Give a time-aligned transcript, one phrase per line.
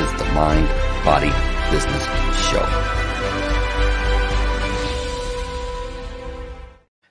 [0.00, 0.66] is the Mind
[1.04, 1.30] Body
[1.70, 2.02] Business
[2.48, 2.64] Show.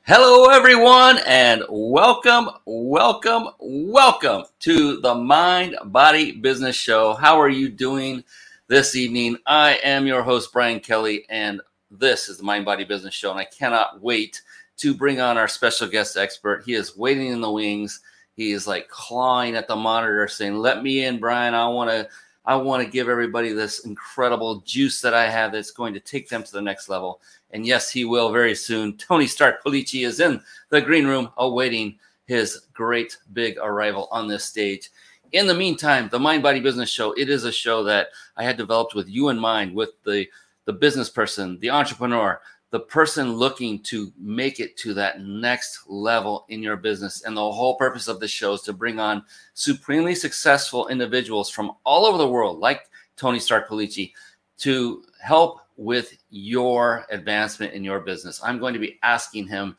[0.08, 7.14] Hello, everyone, and welcome, welcome, welcome to the Mind Body Business Show.
[7.14, 8.24] How are you doing
[8.68, 9.38] this evening?
[9.46, 13.40] I am your host, Brian Kelly, and this is the Mind Body Business Show, and
[13.40, 14.42] I cannot wait
[14.78, 16.64] to bring on our special guest expert.
[16.66, 18.00] He is waiting in the wings.
[18.36, 21.54] He is like clawing at the monitor, saying, "Let me in, Brian.
[21.54, 22.10] I want to."
[22.50, 26.30] I want to give everybody this incredible juice that I have that's going to take
[26.30, 27.22] them to the next level.
[27.52, 28.98] And yes, he will very soon.
[28.98, 34.46] Tony Stark Policci is in the green room awaiting his great big arrival on this
[34.46, 34.90] stage.
[35.32, 38.58] In the meantime, the Mind Body Business Show, it is a show that I had
[38.58, 40.26] developed with you in mind, with the
[40.66, 46.46] the business person, the entrepreneur, the person looking to make it to that next level
[46.50, 47.24] in your business.
[47.24, 51.72] And the whole purpose of this show is to bring on supremely successful individuals from
[51.84, 54.14] all over the world, like Tony Stark Policci,
[54.60, 58.42] to help with your advancement in your business.
[58.44, 59.76] I'm going to be asking him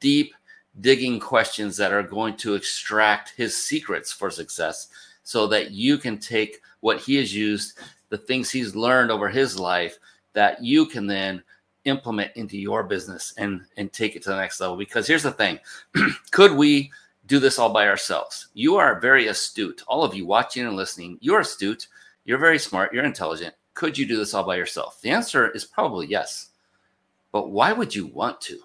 [0.00, 0.34] deep,
[0.80, 4.88] digging questions that are going to extract his secrets for success
[5.22, 7.78] so that you can take what he has used,
[8.10, 9.98] the things he's learned over his life,
[10.34, 11.42] that you can then
[11.84, 14.76] implement into your business and and take it to the next level.
[14.76, 15.58] Because here's the thing
[16.30, 16.90] could we
[17.26, 18.48] do this all by ourselves?
[18.54, 21.18] You are very astute all of you watching and listening.
[21.20, 21.88] You're astute
[22.24, 23.54] you're very smart you're intelligent.
[23.74, 25.00] Could you do this all by yourself?
[25.02, 26.50] The answer is probably yes.
[27.32, 28.60] But why would you want to?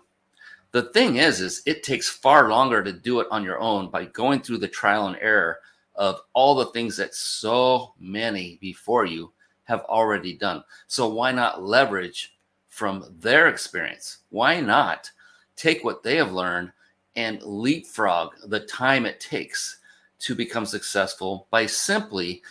[0.71, 4.05] The thing is is it takes far longer to do it on your own by
[4.05, 5.59] going through the trial and error
[5.95, 9.31] of all the things that so many before you
[9.63, 10.63] have already done.
[10.87, 12.35] So why not leverage
[12.79, 14.19] from their experience.
[14.29, 15.11] Why not
[15.57, 16.71] take what they have learned
[17.17, 19.79] and leapfrog the time it takes
[20.19, 22.41] to become successful by simply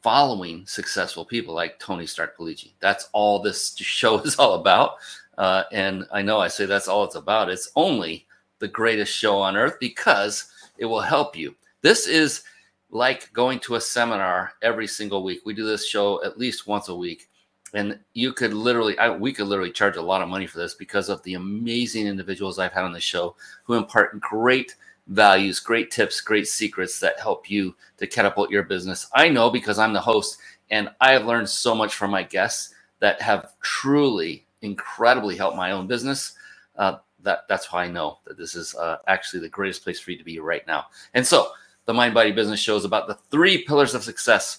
[0.00, 2.74] following successful people like Tony Stark Policci?
[2.78, 4.98] That's all this show is all about.
[5.36, 7.50] Uh, and I know I say that's all it's about.
[7.50, 8.28] It's only
[8.60, 11.56] the greatest show on earth because it will help you.
[11.80, 12.44] This is
[12.90, 15.40] like going to a seminar every single week.
[15.44, 17.28] We do this show at least once a week
[17.74, 20.74] and you could literally I, we could literally charge a lot of money for this
[20.74, 24.76] because of the amazing individuals i've had on the show who impart great
[25.08, 29.08] values great tips great secrets that help you to catapult your business.
[29.14, 30.38] I know because i'm the host
[30.70, 35.72] and i have learned so much from my guests that have truly incredibly helped my
[35.72, 36.34] own business.
[36.76, 40.10] Uh, that that's why i know that this is uh, actually the greatest place for
[40.10, 40.86] you to be right now.
[41.14, 41.48] And so
[41.86, 44.58] the mind body business show is about the three pillars of success.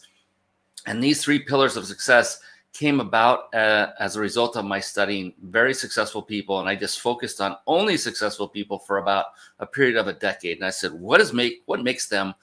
[0.85, 2.39] And these three pillars of success
[2.73, 7.01] came about uh, as a result of my studying very successful people and i just
[7.01, 9.27] focused on only successful people for about
[9.59, 10.57] a period of a decade.
[10.57, 12.33] And i said what does make what makes them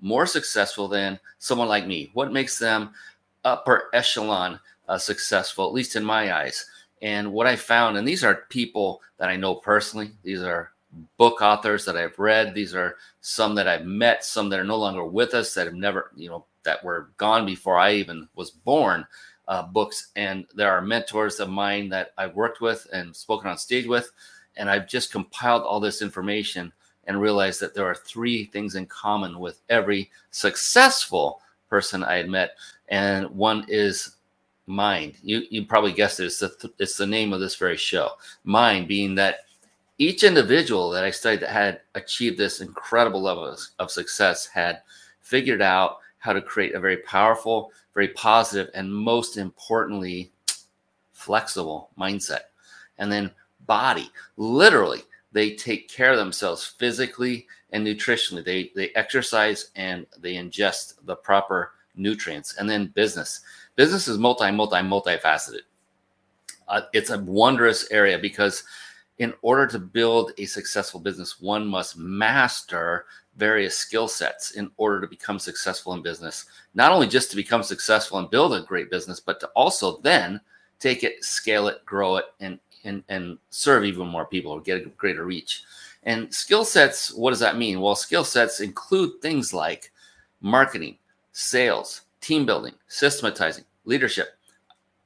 [0.00, 2.10] more successful than someone like me?
[2.14, 2.90] What makes them
[3.44, 4.58] upper echelon
[4.88, 6.64] uh, successful at least in my eyes?
[7.02, 10.12] And what i found and these are people that i know personally.
[10.22, 10.70] These are
[11.18, 12.54] book authors that i've read.
[12.54, 15.74] These are some that i've met some that are no longer with us that have
[15.74, 19.06] never you know that were gone before i even was born
[19.50, 20.08] uh, books.
[20.16, 24.10] And there are mentors of mine that I've worked with and spoken on stage with.
[24.56, 26.72] And I've just compiled all this information
[27.04, 32.28] and realized that there are three things in common with every successful person I had
[32.28, 32.52] met.
[32.88, 34.16] And one is
[34.66, 35.14] mind.
[35.22, 36.26] You, you probably guessed it.
[36.26, 38.10] It's the, it's the name of this very show.
[38.44, 39.40] Mind being that
[39.98, 44.82] each individual that I studied that had achieved this incredible level of, of success had
[45.20, 50.30] figured out how to create a very powerful, very positive, and most importantly,
[51.12, 52.42] flexible mindset.
[52.98, 53.30] And then
[53.66, 55.00] body, literally,
[55.32, 58.44] they take care of themselves physically and nutritionally.
[58.44, 62.56] They they exercise and they ingest the proper nutrients.
[62.56, 63.40] And then business.
[63.76, 65.62] Business is multi, multi, multifaceted.
[66.68, 68.62] Uh, it's a wondrous area because
[69.18, 73.06] in order to build a successful business, one must master
[73.40, 76.44] various skill sets in order to become successful in business.
[76.74, 80.40] Not only just to become successful and build a great business, but to also then
[80.78, 84.80] take it, scale it, grow it, and and, and serve even more people or get
[84.80, 85.64] a greater reach.
[86.04, 87.80] And skill sets, what does that mean?
[87.80, 89.92] Well, skill sets include things like
[90.40, 90.96] marketing,
[91.32, 94.28] sales, team building, systematizing, leadership.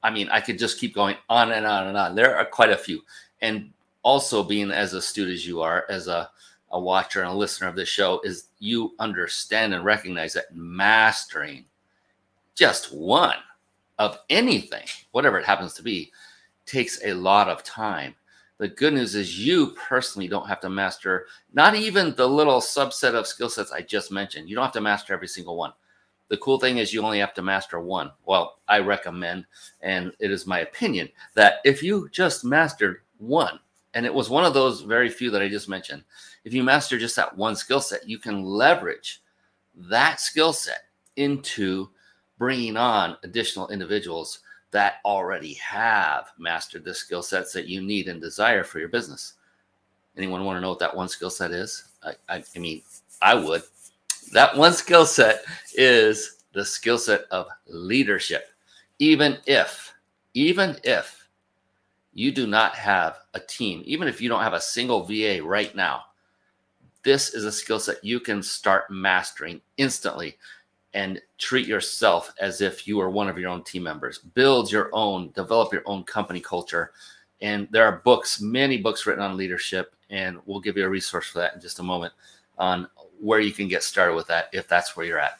[0.03, 2.15] I mean, I could just keep going on and on and on.
[2.15, 3.01] There are quite a few.
[3.43, 3.73] And
[4.03, 6.31] also being as astute as you are, as a,
[6.75, 11.65] a watcher and a listener of this show, is you understand and recognize that mastering
[12.55, 13.37] just one
[13.99, 16.13] of anything, whatever it happens to be,
[16.67, 18.15] takes a lot of time.
[18.59, 23.15] The good news is you personally don't have to master not even the little subset
[23.15, 24.49] of skill sets I just mentioned.
[24.49, 25.73] You don't have to master every single one.
[26.29, 28.11] The cool thing is you only have to master one.
[28.27, 29.47] Well, I recommend,
[29.81, 33.61] and it is my opinion, that if you just mastered one,
[33.95, 36.05] and it was one of those very few that I just mentioned,
[36.45, 39.23] if you master just that one skill set, you can leverage
[39.77, 40.83] that skill set
[41.17, 41.89] into
[42.39, 44.41] bringing on additional individuals
[44.73, 49.35] that already have mastered the skill sets that you need and desire for your business.
[50.17, 51.85] Anyone want to know what that one skill set is?
[52.03, 52.83] I, I, I mean,
[53.23, 53.63] I would.
[54.33, 55.45] That one skill set
[55.75, 58.49] is the skill set of leadership.
[58.99, 59.95] Even if,
[60.35, 61.24] even if
[62.15, 65.75] you do not have a team, even if you don't have a single VA right
[65.75, 66.05] now,
[67.03, 70.39] this is a skill set you can start mastering instantly
[70.95, 74.19] and treat yourself as if you are one of your own team members.
[74.19, 76.93] Build your own, develop your own company culture.
[77.43, 81.27] And there are books, many books written on leadership, and we'll give you a resource
[81.27, 82.13] for that in just a moment
[82.59, 82.89] on
[83.21, 85.39] where you can get started with that if that's where you're at.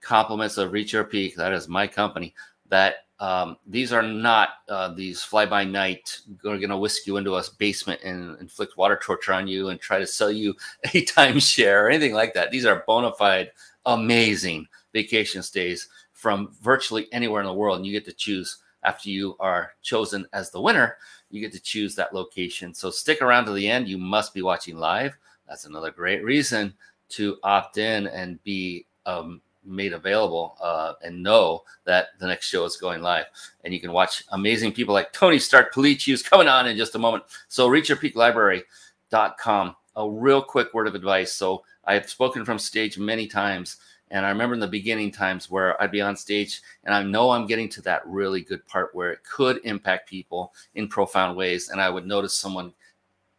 [0.02, 1.34] Compliments of Reach Your Peak.
[1.36, 2.34] That is my company.
[2.68, 6.20] That um, these are not uh, these fly by night.
[6.44, 9.80] We're going to whisk you into a basement and inflict water torture on you and
[9.80, 10.54] try to sell you
[10.84, 12.50] a timeshare or anything like that.
[12.50, 13.50] These are bona fide,
[13.86, 19.10] amazing vacation stays from virtually anywhere in the world, and you get to choose after
[19.10, 20.96] you are chosen as the winner,
[21.30, 22.72] you get to choose that location.
[22.72, 23.88] So stick around to the end.
[23.88, 25.16] You must be watching live.
[25.48, 26.72] That's another great reason
[27.10, 32.64] to opt in and be um, made available uh, and know that the next show
[32.64, 33.26] is going live.
[33.64, 36.94] And you can watch amazing people like Tony Stark Policci, who's coming on in just
[36.94, 37.24] a moment.
[37.48, 39.76] So reachyourpeaklibrary.com.
[39.98, 41.32] A real quick word of advice.
[41.32, 43.78] So I have spoken from stage many times
[44.10, 47.30] and I remember in the beginning times where I'd be on stage and I know
[47.30, 51.70] I'm getting to that really good part where it could impact people in profound ways.
[51.70, 52.72] And I would notice someone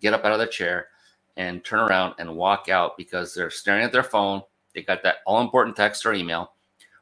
[0.01, 0.87] get up out of their chair
[1.37, 4.41] and turn around and walk out because they're staring at their phone.
[4.73, 6.51] They got that all important text or email,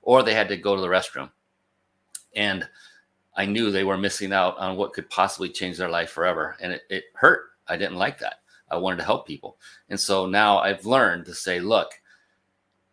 [0.02, 1.32] or they had to go to the restroom.
[2.36, 2.68] And
[3.36, 6.56] I knew they were missing out on what could possibly change their life forever.
[6.62, 7.50] And it, it hurt.
[7.68, 8.42] I didn't like that.
[8.70, 9.58] I wanted to help people.
[9.90, 11.92] And so now I've learned to say, look,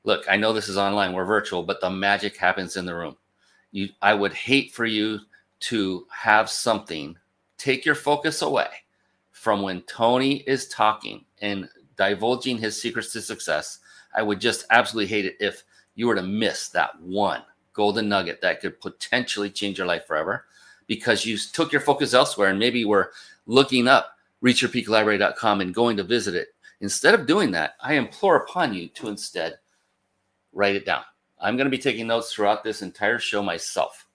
[0.05, 3.17] look, I know this is online, we're virtual, but the magic happens in the room.
[3.71, 5.21] You, I would hate for you
[5.61, 7.17] to have something
[7.59, 8.67] take your focus away
[9.31, 13.79] from when Tony is talking and divulging his secrets to success.
[14.15, 15.63] I would just absolutely hate it if
[15.95, 17.43] you were to miss that one
[17.73, 20.45] golden nugget that could potentially change your life forever
[20.87, 23.13] because you took your focus elsewhere and maybe were
[23.47, 26.49] looking up reachyourpeaklibrary.com and going to visit it.
[26.81, 29.59] Instead of doing that, I implore upon you to instead
[30.53, 31.03] write it down.
[31.41, 34.07] I'm going to be taking notes throughout this entire show myself.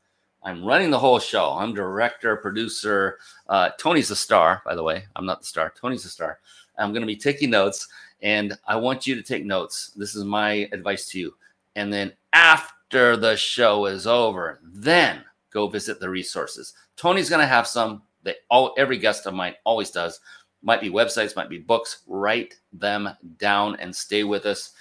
[0.44, 1.51] I'm running the whole show.
[1.51, 3.17] I'm director, producer.
[3.50, 5.06] Uh, Tony's the star, by the way.
[5.15, 5.74] I'm not the star.
[5.79, 6.39] Tony's the star.
[6.77, 7.88] I'm going to be taking notes,
[8.22, 9.91] and I want you to take notes.
[9.96, 11.34] This is my advice to you.
[11.75, 16.74] And then after the show is over, then go visit the resources.
[16.96, 20.20] Tony's going to have some that all every guest of mine always does.
[20.62, 22.03] Might be websites, might be books.
[22.08, 24.72] Write them down and stay with us.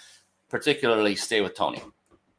[0.48, 1.82] Particularly, stay with Tony.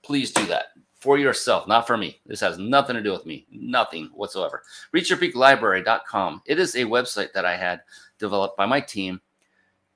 [0.01, 0.67] Please do that
[0.99, 2.19] for yourself, not for me.
[2.25, 4.63] This has nothing to do with me, nothing whatsoever.
[4.95, 6.41] ReachYourPeakLibrary.com.
[6.45, 7.81] It is a website that I had
[8.17, 9.21] developed by my team,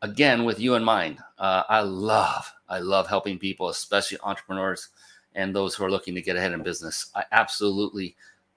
[0.02, 1.20] again with you in mind.
[1.38, 4.90] Uh, I love, I love helping people, especially entrepreneurs
[5.36, 7.12] and those who are looking to get ahead in business.
[7.16, 8.16] I absolutely,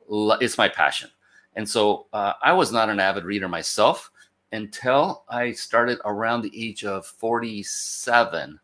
[0.08, 1.10] it's my passion.
[1.56, 4.10] And so uh, I was not an avid reader myself
[4.52, 8.58] until I started around the age of 47,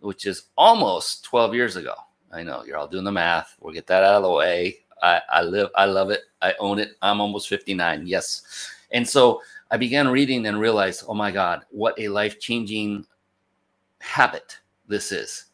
[0.00, 1.94] which is almost 12 years ago.
[2.32, 3.56] I know you're all doing the math.
[3.60, 4.78] We'll get that out of the way.
[5.02, 6.22] I, I live, I love it.
[6.42, 6.96] I own it.
[7.02, 8.06] I'm almost 59.
[8.06, 8.70] Yes.
[8.92, 13.06] And so I began reading and realized, oh my God, what a life changing
[14.00, 15.46] habit this is.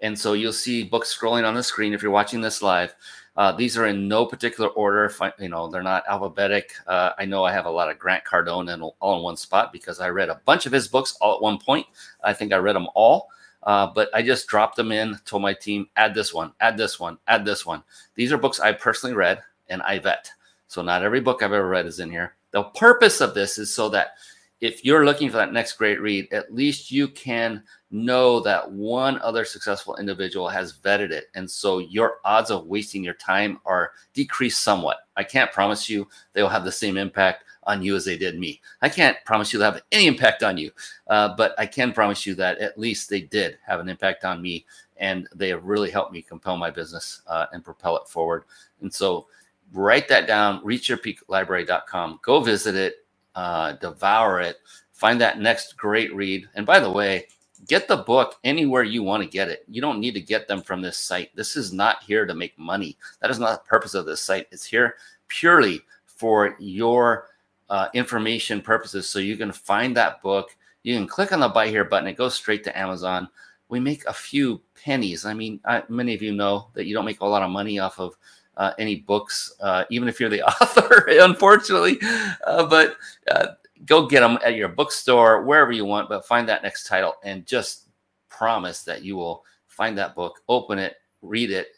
[0.00, 2.94] And so you'll see books scrolling on the screen if you're watching this live.
[3.36, 5.10] Uh, these are in no particular order.
[5.38, 6.74] You know, they're not alphabetic.
[6.86, 9.72] Uh, I know I have a lot of Grant Cardone in, all in one spot
[9.72, 11.86] because I read a bunch of his books all at one point.
[12.22, 13.28] I think I read them all.
[13.62, 16.98] Uh, but I just dropped them in, told my team, add this one, add this
[16.98, 17.82] one, add this one.
[18.14, 20.30] These are books I personally read and I vet.
[20.66, 22.34] So not every book I've ever read is in here.
[22.50, 24.14] The purpose of this is so that
[24.60, 29.20] if you're looking for that next great read, at least you can know that one
[29.20, 31.26] other successful individual has vetted it.
[31.34, 34.98] And so your odds of wasting your time are decreased somewhat.
[35.16, 38.60] I can't promise you they'll have the same impact on you as they did me.
[38.80, 40.70] I can't promise you they'll have any impact on you,
[41.08, 44.42] uh, but I can promise you that at least they did have an impact on
[44.42, 44.64] me.
[44.98, 48.44] And they have really helped me compel my business uh, and propel it forward.
[48.82, 49.26] And so
[49.72, 52.20] write that down, reachyourpeaklibrary.com.
[52.22, 54.58] Go visit it, uh, devour it,
[54.92, 56.48] find that next great read.
[56.54, 57.26] And by the way,
[57.66, 59.64] get the book anywhere you want to get it.
[59.68, 61.34] You don't need to get them from this site.
[61.34, 62.96] This is not here to make money.
[63.20, 64.46] That is not the purpose of this site.
[64.52, 64.96] It's here
[65.28, 67.28] purely for your
[67.72, 69.08] uh, information purposes.
[69.08, 70.54] So you can find that book.
[70.82, 72.06] You can click on the buy here button.
[72.06, 73.28] It goes straight to Amazon.
[73.70, 75.24] We make a few pennies.
[75.24, 77.78] I mean, I, many of you know that you don't make a lot of money
[77.78, 78.14] off of
[78.58, 81.98] uh, any books, uh, even if you're the author, unfortunately.
[82.46, 82.96] Uh, but
[83.30, 83.46] uh,
[83.86, 87.46] go get them at your bookstore, wherever you want, but find that next title and
[87.46, 87.88] just
[88.28, 91.68] promise that you will find that book, open it, read it,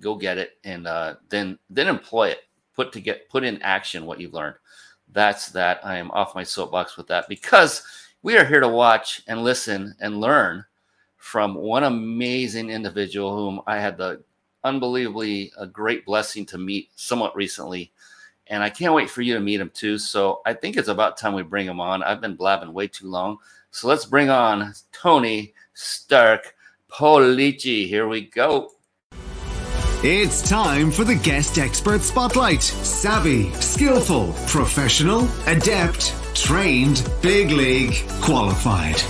[0.00, 2.38] go get it, and uh, then then employ it.
[2.74, 4.56] Put to get put in action what you've learned.
[5.12, 5.80] That's that.
[5.84, 7.82] I am off my soapbox with that because
[8.22, 10.64] we are here to watch and listen and learn
[11.16, 14.22] from one amazing individual whom I had the
[14.64, 17.92] unbelievably a great blessing to meet somewhat recently
[18.48, 19.98] and I can't wait for you to meet him too.
[19.98, 22.02] So I think it's about time we bring him on.
[22.02, 23.38] I've been blabbing way too long.
[23.70, 26.54] So let's bring on Tony Stark
[26.90, 27.86] Policci.
[27.88, 28.72] Here we go.
[30.04, 32.60] It's time for the guest expert spotlight.
[32.60, 39.00] Savvy, skillful, professional, adept, trained, big league, qualified.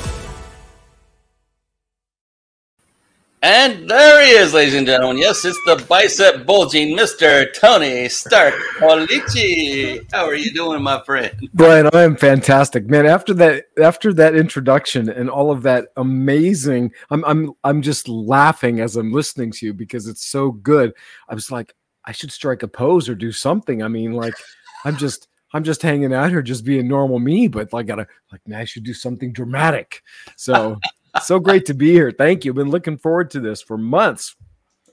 [3.45, 5.19] And there he is, ladies and gentlemen.
[5.19, 7.53] Yes, it's the bicep bulging Mr.
[7.53, 10.07] Tony Stark Policci.
[10.13, 11.37] How are you doing, my friend?
[11.53, 12.89] Brian, I am fantastic.
[12.89, 18.09] Man, after that after that introduction and all of that amazing I'm I'm I'm just
[18.09, 20.93] laughing as I'm listening to you because it's so good.
[21.29, 23.83] I was like, I should strike a pose or do something.
[23.83, 24.35] I mean, like
[24.85, 28.47] I'm just I'm just hanging out here, just being normal me, but I gotta like,
[28.47, 30.01] man, I should do something dramatic.
[30.37, 30.79] So
[31.21, 32.11] so great to be here.
[32.11, 32.55] Thank you.
[32.55, 34.35] Been looking forward to this for months.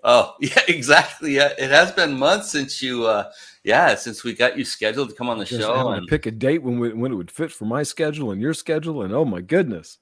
[0.04, 1.36] Oh, yeah, exactly.
[1.36, 3.32] Yeah, it has been months since you uh
[3.64, 6.32] yeah, since we got you scheduled to come on the Just show and pick a
[6.32, 9.26] date when we, when it would fit for my schedule and your schedule and oh
[9.26, 9.98] my goodness.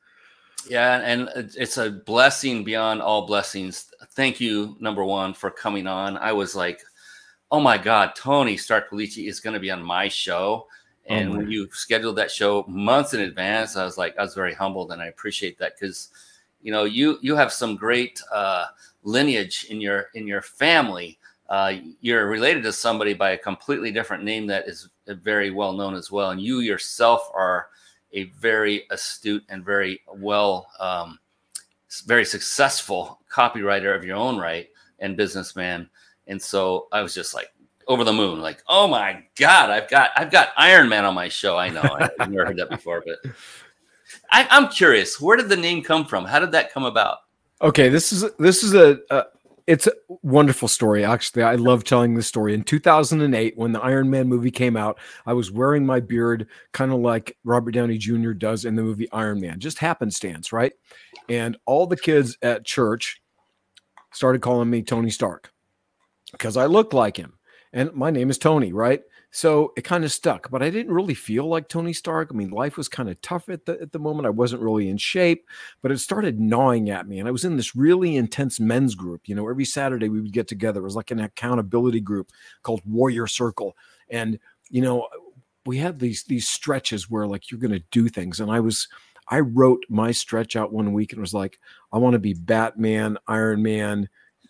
[0.69, 3.89] Yeah, and it's a blessing beyond all blessings.
[4.11, 6.17] Thank you, number one, for coming on.
[6.17, 6.81] I was like,
[7.51, 10.67] oh my God, Tony Stark Policci is going to be on my show.
[11.09, 14.23] Oh, and oh when you scheduled that show months in advance, I was like, I
[14.23, 16.09] was very humbled, and I appreciate that because,
[16.61, 18.67] you know, you you have some great uh,
[19.03, 21.19] lineage in your in your family.
[21.49, 25.95] Uh, you're related to somebody by a completely different name that is very well known
[25.95, 27.69] as well, and you yourself are
[28.13, 31.19] a very astute and very well, um,
[32.05, 35.89] very successful copywriter of your own right and businessman.
[36.27, 37.47] And so I was just like,
[37.87, 38.39] over the moon.
[38.39, 41.57] Like, oh my god, I've got I've got Iron Man on my show.
[41.57, 43.31] I know I've never heard that before, but
[44.31, 46.25] I, am curious, where did the name come from?
[46.25, 47.19] How did that come about?
[47.61, 49.23] Okay, this is this is a, a
[49.67, 49.91] it's a
[50.21, 51.03] wonderful story.
[51.03, 52.53] Actually, I love telling this story.
[52.53, 56.91] In 2008, when the Iron Man movie came out, I was wearing my beard kind
[56.91, 58.31] of like Robert Downey Jr.
[58.31, 60.73] does in the movie Iron Man, just happenstance, right?
[61.29, 63.21] And all the kids at church
[64.13, 65.51] started calling me Tony Stark
[66.31, 67.36] because I looked like him.
[67.73, 69.01] And my name is Tony, right?
[69.29, 72.29] So it kind of stuck, but I didn't really feel like Tony Stark.
[72.31, 74.25] I mean, life was kind of tough at the at the moment.
[74.25, 75.45] I wasn't really in shape,
[75.81, 77.19] but it started gnawing at me.
[77.19, 79.27] And I was in this really intense men's group.
[79.27, 80.79] You know, every Saturday we would get together.
[80.79, 82.31] It was like an accountability group
[82.63, 83.75] called Warrior Circle.
[84.09, 85.07] And, you know,
[85.65, 88.39] we had these these stretches where like you're gonna do things.
[88.39, 88.87] And I was
[89.29, 91.59] I wrote my stretch out one week and was like,
[91.91, 94.07] I want to be Batman, Iron Man,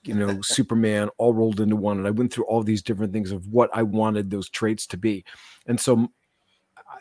[0.07, 1.97] you know, Superman all rolled into one.
[1.97, 4.97] And I went through all these different things of what I wanted those traits to
[4.97, 5.25] be.
[5.67, 6.09] And so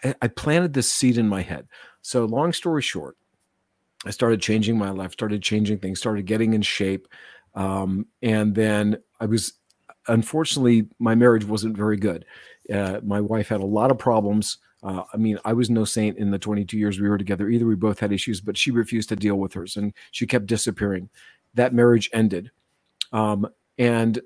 [0.05, 1.67] I, I planted this seed in my head.
[2.03, 3.17] So, long story short,
[4.05, 7.09] I started changing my life, started changing things, started getting in shape.
[7.55, 9.55] Um, and then I was,
[10.07, 12.25] unfortunately, my marriage wasn't very good.
[12.73, 14.59] Uh, my wife had a lot of problems.
[14.83, 17.67] Uh, I mean, I was no saint in the 22 years we were together either.
[17.67, 21.09] We both had issues, but she refused to deal with hers and she kept disappearing.
[21.55, 22.51] That marriage ended.
[23.13, 23.49] Um,
[23.79, 24.21] and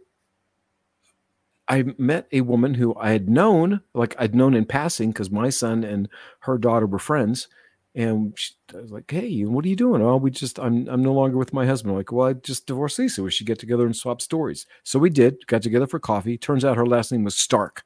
[1.69, 5.51] I met a woman who I had known, like I'd known in passing, because my
[5.51, 6.09] son and
[6.41, 7.49] her daughter were friends.
[7.95, 11.03] And she, I was like, "Hey, what are you doing?" Oh, we just I'm I'm
[11.03, 11.91] no longer with my husband.
[11.91, 13.23] I'm like, well, I just divorced Lisa.
[13.23, 14.67] We should get together and swap stories.
[14.85, 15.45] So we did.
[15.47, 16.39] Got together for coffee.
[16.39, 17.85] Turns out her last name was Stark.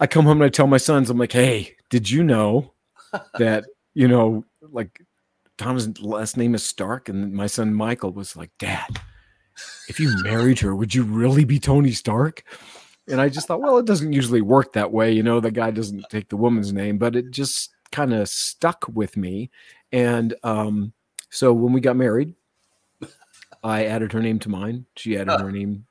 [0.00, 2.74] I come home and I tell my sons, I'm like, "Hey, did you know
[3.38, 5.02] that you know like
[5.60, 8.98] Tom's last name is Stark, and my son Michael was like, Dad,
[9.88, 12.44] if you married her, would you really be Tony Stark?
[13.06, 15.12] And I just thought, well, it doesn't usually work that way.
[15.12, 18.86] You know, the guy doesn't take the woman's name, but it just kind of stuck
[18.94, 19.50] with me.
[19.92, 20.94] And um,
[21.28, 22.34] so when we got married,
[23.62, 24.86] I added her name to mine.
[24.96, 25.84] She added her name,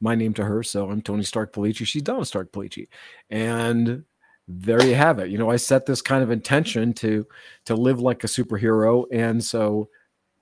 [0.00, 0.64] my name to her.
[0.64, 1.86] So I'm Tony Stark Policci.
[1.86, 2.88] She's Donna Stark Policci.
[3.30, 4.02] And
[4.60, 5.30] there you have it.
[5.30, 7.26] You know, I set this kind of intention to
[7.66, 9.88] to live like a superhero, and so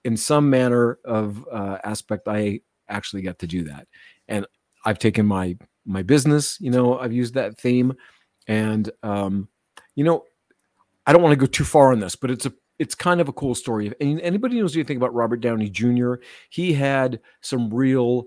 [0.05, 3.87] in some manner of uh, aspect, I actually got to do that.
[4.29, 4.47] And
[4.85, 6.59] I've taken my my business.
[6.61, 7.95] You know, I've used that theme,
[8.47, 9.49] and um,
[9.95, 10.25] you know,
[11.07, 13.29] I don't want to go too far on this, but it's a it's kind of
[13.29, 13.93] a cool story.
[14.01, 16.15] And anybody knows anything about Robert Downey Jr.,
[16.49, 18.25] he had some real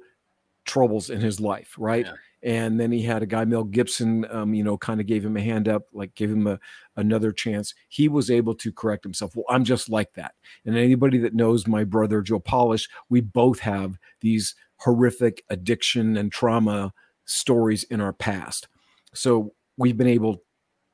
[0.65, 2.05] troubles in his life, right?
[2.05, 5.25] Yeah and then he had a guy mel gibson um, you know kind of gave
[5.25, 6.59] him a hand up like gave him a,
[6.95, 7.73] another chance.
[7.87, 9.35] He was able to correct himself.
[9.35, 10.35] Well i'm just like that.
[10.65, 16.31] And anybody that knows my brother joe polish we both have these horrific addiction and
[16.31, 16.93] trauma
[17.25, 18.67] stories in our past.
[19.13, 20.43] So we've been able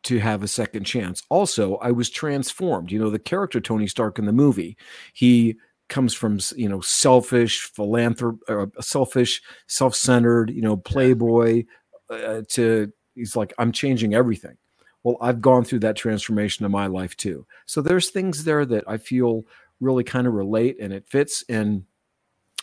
[0.04, 1.24] to have a second chance.
[1.30, 2.92] Also i was transformed.
[2.92, 4.78] You know the character tony stark in the movie
[5.14, 5.58] he
[5.90, 11.64] comes from you know selfish philanthrop uh, selfish self-centered you know playboy
[12.10, 14.58] uh, to he's like i'm changing everything.
[15.04, 17.46] Well i've gone through that transformation in my life too.
[17.66, 19.46] So there's things there that i feel
[19.80, 21.84] really kind of relate and it fits and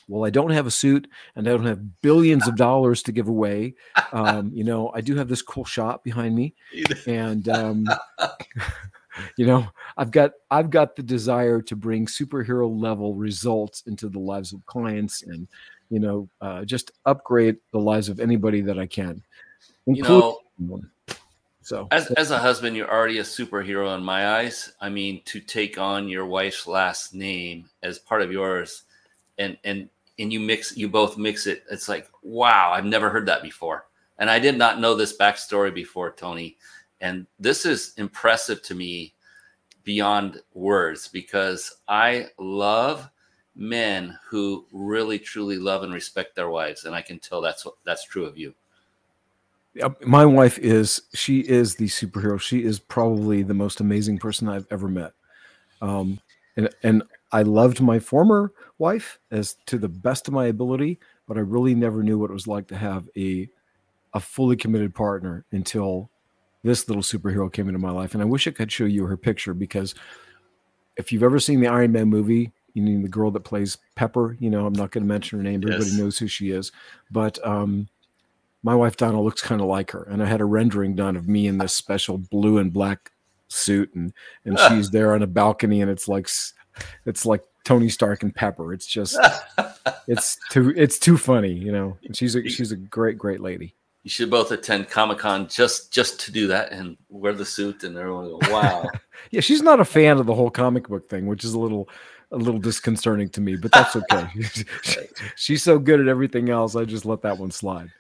[0.09, 3.29] well i don't have a suit and i don't have billions of dollars to give
[3.29, 3.75] away
[4.13, 6.55] um, you know i do have this cool shop behind me
[7.07, 7.87] and um,
[9.37, 14.19] you know i've got i've got the desire to bring superhero level results into the
[14.19, 15.49] lives of clients and
[15.91, 19.23] you know uh, just upgrade the lives of anybody that i can
[19.87, 20.39] you know
[21.67, 24.73] so as, as a husband you're already a superhero in my eyes.
[24.81, 28.85] I mean to take on your wife's last name as part of yours
[29.39, 29.89] and and
[30.21, 33.87] and you mix you both mix it it's like wow i've never heard that before.
[34.19, 36.57] And i did not know this backstory before tony
[37.01, 39.15] and this is impressive to me
[39.85, 43.09] beyond words because I love
[43.55, 47.75] men who really truly love and respect their wives and I can tell that's what
[47.85, 48.55] that's true of you.
[50.05, 52.41] My wife is she is the superhero.
[52.41, 55.13] She is probably the most amazing person I've ever met.
[55.81, 56.21] Um
[56.57, 61.37] and and I loved my former wife as to the best of my ability, but
[61.37, 63.49] I really never knew what it was like to have a
[64.15, 66.11] a fully committed partner until
[66.67, 68.13] this little superhero came into my life.
[68.13, 69.95] And I wish I could show you her picture because
[70.97, 74.37] if you've ever seen the Iron Man movie, you know the girl that plays Pepper.
[74.41, 75.63] You know, I'm not going to mention her name.
[75.63, 75.75] Yes.
[75.75, 76.73] Everybody knows who she is.
[77.11, 77.89] But um,
[78.63, 81.29] my wife Donna looks kind of like her, and I had a rendering done of
[81.29, 83.13] me in this special blue and black
[83.49, 84.13] suit, and
[84.45, 86.29] and she's there on a balcony, and it's like
[87.07, 88.75] it's like Tony Stark and Pepper.
[88.75, 89.19] It's just
[90.07, 91.97] it's too it's too funny, you know.
[92.05, 93.75] And she's a she's a great great lady
[94.07, 97.83] you should both attend Comic Con just just to do that and wear the suit,
[97.83, 98.89] and everyone go, "Wow."
[99.33, 101.89] yeah, she's not a fan of the whole comic book thing, which is a little
[102.31, 104.29] a little disconcerting to me, but that's okay.
[105.35, 106.77] She's so good at everything else.
[106.77, 107.91] I just let that one slide.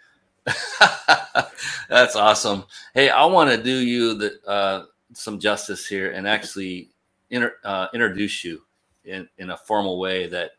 [1.88, 2.66] that's awesome.
[2.94, 6.90] Hey, I want to do you the, uh, some justice here and actually
[7.30, 8.62] inter, uh, introduce you
[9.04, 10.52] in, in a formal way that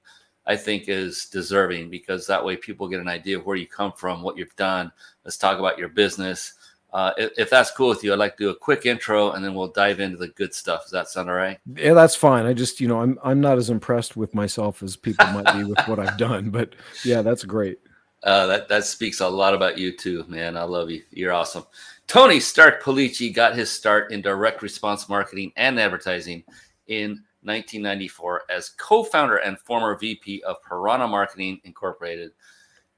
[0.48, 3.92] I think is deserving because that way people get an idea of where you come
[3.92, 4.92] from, what you've done.
[5.28, 6.54] Let's talk about your business.
[6.94, 9.44] Uh, if, if, that's cool with you, I'd like to do a quick intro and
[9.44, 10.84] then we'll dive into the good stuff.
[10.84, 11.60] Does that sound all right?
[11.76, 12.46] Yeah, that's fine.
[12.46, 15.66] I just, you know, I'm I'm not as impressed with myself as people might be
[15.66, 17.80] with what I've done, but yeah, that's great.
[18.24, 20.56] Uh, that that speaks a lot about you too, man.
[20.56, 21.04] I love you.
[21.12, 21.66] You're awesome.
[22.08, 26.42] Tony Stark Policci got his start in direct response marketing and advertising
[26.88, 32.32] in 1994 as co founder and former VP of Piranha Marketing Incorporated.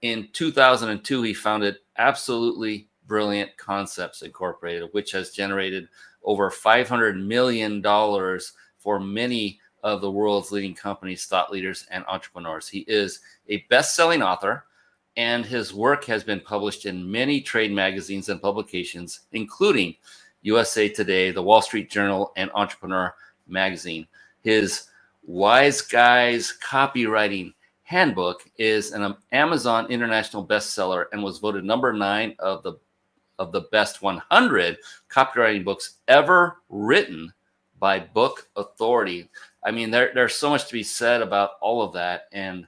[0.02, 5.90] In 2002, he founded Absolutely Brilliant Concepts Incorporated, which has generated
[6.24, 7.82] over $500 million
[8.78, 12.68] for many of the world's leading companies, thought leaders, and entrepreneurs.
[12.68, 14.66] He is a best selling author,
[15.18, 19.96] and his work has been published in many trade magazines and publications, including
[20.42, 23.14] USA Today, the Wall Street Journal, and Entrepreneur
[23.48, 24.08] Magazine.
[24.42, 24.84] His
[25.24, 27.54] Wise Guys Copywriting
[27.90, 32.74] Handbook is an Amazon international bestseller and was voted number nine of the
[33.40, 34.78] of the best 100
[35.10, 37.34] copywriting books ever written
[37.80, 39.28] by Book Authority.
[39.64, 42.68] I mean, there, there's so much to be said about all of that, and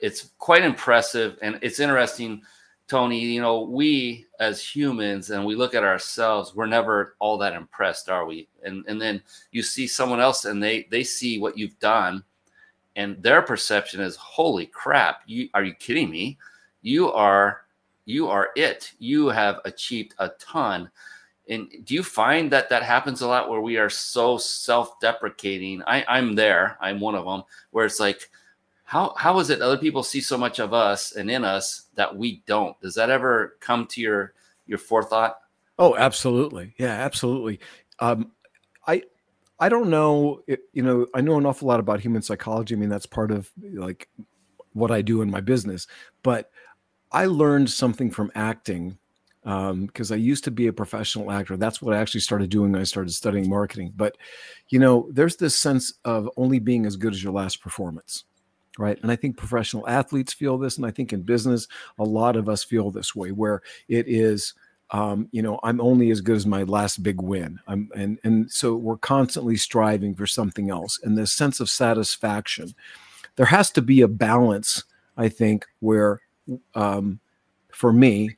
[0.00, 1.38] it's quite impressive.
[1.40, 2.42] And it's interesting
[2.88, 7.54] Tony, you know, we as humans and we look at ourselves, we're never all that
[7.54, 8.48] impressed, are we?
[8.64, 12.24] And and then you see someone else and they they see what you've done
[12.96, 16.38] and their perception is holy crap, you are you kidding me?
[16.82, 17.62] You are
[18.04, 18.92] you are it.
[18.98, 20.90] You have achieved a ton.
[21.48, 25.82] And do you find that that happens a lot where we are so self-deprecating?
[25.86, 26.78] I, I'm there.
[26.80, 28.30] I'm one of them where it's like,
[28.92, 32.14] how how is it other people see so much of us and in us that
[32.14, 34.34] we don't does that ever come to your
[34.66, 35.38] your forethought
[35.78, 37.58] oh absolutely yeah absolutely
[38.00, 38.30] um
[39.62, 42.88] i don't know you know i know an awful lot about human psychology i mean
[42.88, 44.08] that's part of like
[44.72, 45.86] what i do in my business
[46.22, 46.50] but
[47.12, 48.98] i learned something from acting
[49.42, 51.56] because um, I used to be a professional actor.
[51.56, 53.92] That's what I actually started doing I started studying marketing.
[53.96, 54.16] But,
[54.68, 58.22] you know, there's this sense of only being as good as your last performance
[58.78, 62.36] right and i think professional athletes feel this and i think in business a lot
[62.36, 64.54] of us feel this way where it is
[64.92, 68.50] um, you know i'm only as good as my last big win I'm, and and
[68.50, 72.74] so we're constantly striving for something else and this sense of satisfaction
[73.36, 74.84] there has to be a balance
[75.16, 76.20] i think where
[76.74, 77.20] um,
[77.72, 78.36] for me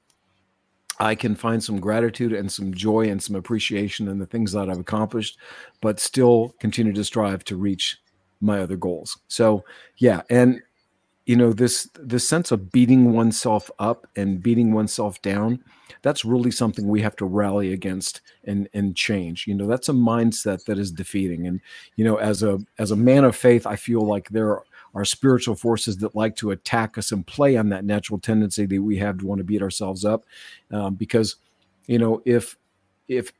[1.00, 4.70] I can find some gratitude and some joy and some appreciation in the things that
[4.70, 5.38] I've accomplished,
[5.80, 7.98] but still continue to strive to reach
[8.40, 9.18] my other goals.
[9.28, 9.64] So
[9.98, 10.60] yeah, and
[11.26, 15.62] you know this this sense of beating oneself up and beating oneself down
[16.04, 19.46] that's really something we have to rally against and and change.
[19.46, 21.46] You know that's a mindset that is defeating.
[21.46, 21.60] And
[21.96, 24.60] you know as a as a man of faith i feel like there
[24.94, 28.80] are spiritual forces that like to attack us and play on that natural tendency that
[28.80, 30.24] we have to want to beat ourselves up.
[30.70, 31.36] Um, because
[31.86, 32.56] you know if
[33.08, 33.32] if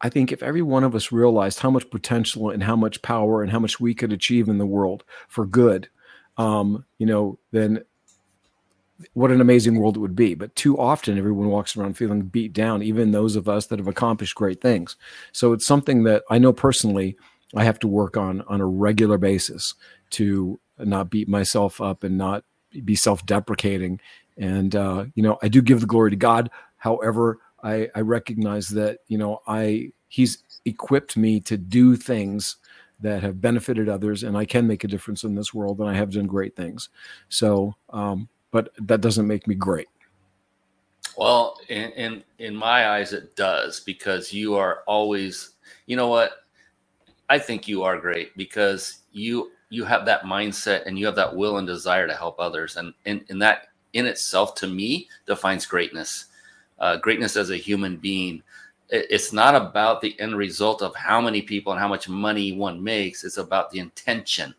[0.00, 3.42] I think if every one of us realized how much potential and how much power
[3.42, 5.88] and how much we could achieve in the world for good,
[6.38, 7.84] um, you know, then
[9.14, 10.34] what an amazing world it would be.
[10.34, 13.88] But too often, everyone walks around feeling beat down, even those of us that have
[13.88, 14.96] accomplished great things.
[15.32, 17.16] So it's something that I know personally
[17.54, 19.74] I have to work on on a regular basis
[20.10, 22.44] to not beat myself up and not
[22.84, 24.00] be self-deprecating.
[24.38, 26.50] And uh, you know, I do give the glory to God.
[26.76, 32.56] However, I, I recognize that you know I he's equipped me to do things
[33.02, 35.94] that have benefited others, and I can make a difference in this world, and I
[35.94, 36.88] have done great things.
[37.28, 39.88] So, um, but that doesn't make me great.
[41.16, 45.50] Well, in, in in my eyes, it does because you are always.
[45.86, 46.44] You know what?
[47.28, 51.34] I think you are great because you you have that mindset and you have that
[51.34, 55.66] will and desire to help others, and and, and that in itself, to me, defines
[55.66, 56.26] greatness
[56.82, 58.42] uh, greatness as a human being.
[58.92, 62.82] It's not about the end result of how many people and how much money one
[62.82, 63.24] makes.
[63.24, 64.54] It's about the intention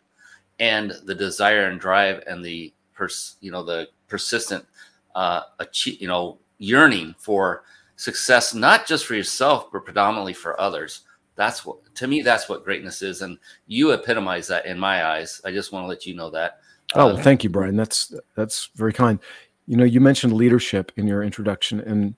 [0.59, 4.65] and the desire and drive and the pers- you know the persistent
[5.13, 7.63] uh, achieve, you know yearning for
[7.95, 11.01] success, not just for yourself but predominantly for others.
[11.35, 15.41] That's what to me that's what greatness is, and you epitomize that in my eyes.
[15.45, 16.59] I just want to let you know that.
[16.95, 17.75] Oh, uh, thank you, Brian.
[17.75, 19.19] That's that's very kind
[19.67, 22.15] you know you mentioned leadership in your introduction and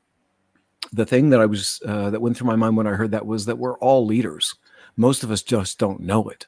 [0.94, 3.26] the thing that i was uh, that went through my mind when i heard that
[3.26, 4.56] was that we're all leaders
[4.98, 6.48] most of us just don't know it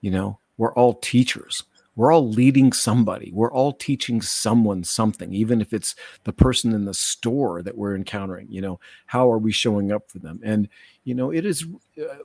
[0.00, 1.64] You know, we're all teachers.
[1.96, 3.32] We're all leading somebody.
[3.32, 5.94] We're all teaching someone something, even if it's
[6.24, 8.48] the person in the store that we're encountering.
[8.50, 10.40] You know, how are we showing up for them?
[10.44, 10.68] And,
[11.04, 11.66] you know, it is.
[11.98, 12.18] Uh,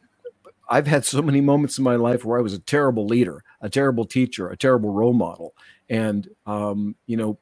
[0.70, 3.70] I've had so many moments in my life where I was a terrible leader, a
[3.70, 5.54] terrible teacher, a terrible role model.
[5.90, 7.40] And, um, you know,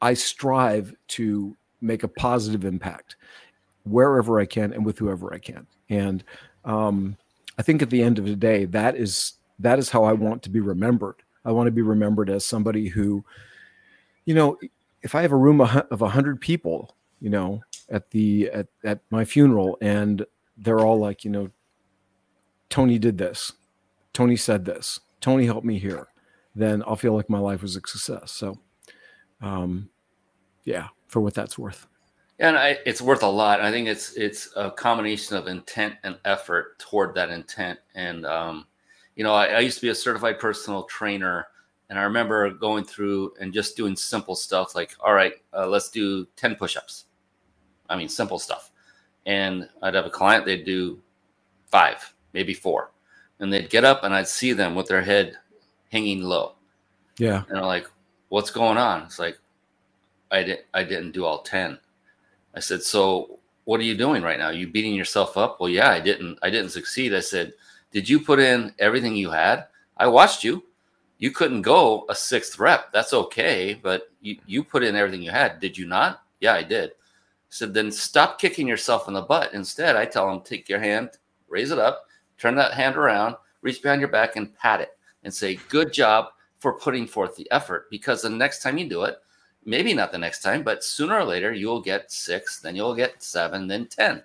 [0.00, 3.16] I strive to make a positive impact
[3.84, 5.66] wherever I can and with whoever I can.
[5.88, 6.24] And
[6.64, 7.16] um,
[7.58, 10.42] I think at the end of the day, that is that is how I want
[10.42, 11.16] to be remembered.
[11.44, 13.24] I want to be remembered as somebody who,
[14.24, 14.58] you know,
[15.02, 19.00] if I have a room of a hundred people, you know, at the at, at
[19.10, 21.50] my funeral, and they're all like, you know,
[22.68, 23.52] Tony did this,
[24.12, 26.08] Tony said this, Tony helped me here,
[26.54, 28.32] then I'll feel like my life was a success.
[28.32, 28.58] So,
[29.40, 29.88] um,
[30.64, 31.86] yeah, for what that's worth.
[32.38, 33.60] And I, it's worth a lot.
[33.60, 37.78] I think it's it's a combination of intent and effort toward that intent.
[37.94, 38.66] And um,
[39.14, 41.46] you know, I, I, used to be a certified personal trainer,
[41.88, 45.88] and I remember going through and just doing simple stuff like, all right, uh, let's
[45.88, 47.06] do ten push-ups.
[47.88, 48.70] I mean, simple stuff.
[49.24, 51.00] And I'd have a client, they'd do
[51.66, 52.92] five, maybe four,
[53.40, 55.36] and they'd get up, and I'd see them with their head
[55.90, 56.56] hanging low.
[57.18, 57.44] Yeah.
[57.48, 57.90] And I'm like,
[58.28, 59.02] what's going on?
[59.02, 59.38] It's like,
[60.30, 61.78] I didn't, I didn't do all ten
[62.56, 64.46] I said, "So what are you doing right now?
[64.46, 66.38] Are you beating yourself up?" Well, yeah, I didn't.
[66.42, 67.14] I didn't succeed.
[67.14, 67.52] I said,
[67.92, 69.66] "Did you put in everything you had?
[69.98, 70.64] I watched you.
[71.18, 72.92] You couldn't go a sixth rep.
[72.92, 75.60] That's okay, but you you put in everything you had.
[75.60, 76.22] Did you not?
[76.40, 79.52] Yeah, I did." I said, "Then stop kicking yourself in the butt.
[79.52, 81.10] Instead, I tell them, take your hand,
[81.48, 82.06] raise it up,
[82.38, 86.28] turn that hand around, reach behind your back, and pat it, and say, "Good job."
[86.58, 89.18] For putting forth the effort, because the next time you do it,
[89.66, 93.22] maybe not the next time, but sooner or later you'll get six, then you'll get
[93.22, 94.22] seven, then 10.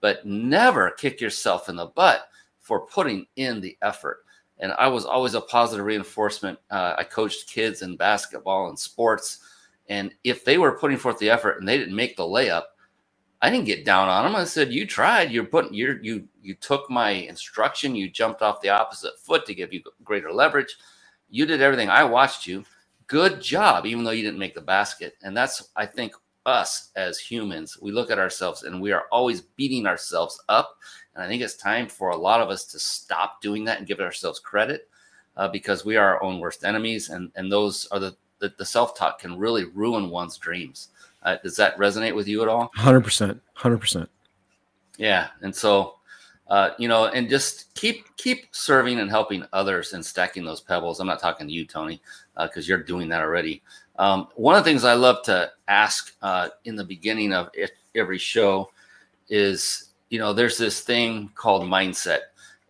[0.00, 2.28] But never kick yourself in the butt
[2.60, 4.24] for putting in the effort.
[4.58, 6.58] And I was always a positive reinforcement.
[6.70, 9.40] Uh, I coached kids in basketball and sports.
[9.88, 12.62] And if they were putting forth the effort and they didn't make the layup,
[13.42, 14.34] I didn't get down on them.
[14.34, 15.30] I said, "You tried.
[15.30, 15.74] You're putting.
[15.74, 17.94] You you you took my instruction.
[17.94, 20.74] You jumped off the opposite foot to give you greater leverage.
[21.28, 21.90] You did everything.
[21.90, 22.64] I watched you
[23.06, 25.16] good job, even though you didn't make the basket.
[25.22, 26.14] And that's, I think,
[26.44, 27.76] us as humans.
[27.80, 30.78] We look at ourselves and we are always beating ourselves up.
[31.14, 33.86] And I think it's time for a lot of us to stop doing that and
[33.86, 34.88] give ourselves credit
[35.36, 37.10] uh, because we are our own worst enemies.
[37.10, 40.88] And, and those are the, the, the self talk can really ruin one's dreams.
[41.22, 42.70] Uh, does that resonate with you at all?
[42.78, 43.40] 100%.
[43.58, 44.08] 100%.
[44.98, 45.28] Yeah.
[45.42, 45.96] And so,
[46.48, 51.00] uh, you know, and just keep keep serving and helping others and stacking those pebbles.
[51.00, 52.00] I'm not talking to you, Tony,
[52.40, 53.62] because uh, you're doing that already.
[53.98, 57.72] Um, one of the things I love to ask uh, in the beginning of it,
[57.94, 58.70] every show
[59.28, 62.20] is, you know, there's this thing called mindset,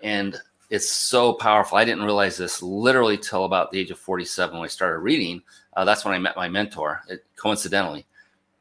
[0.03, 0.37] and
[0.71, 1.79] it's so powerful.
[1.79, 5.43] I didn't realize this literally till about the age of 47 when I started reading.
[5.77, 8.07] Uh, that's when I met my mentor, it, coincidentally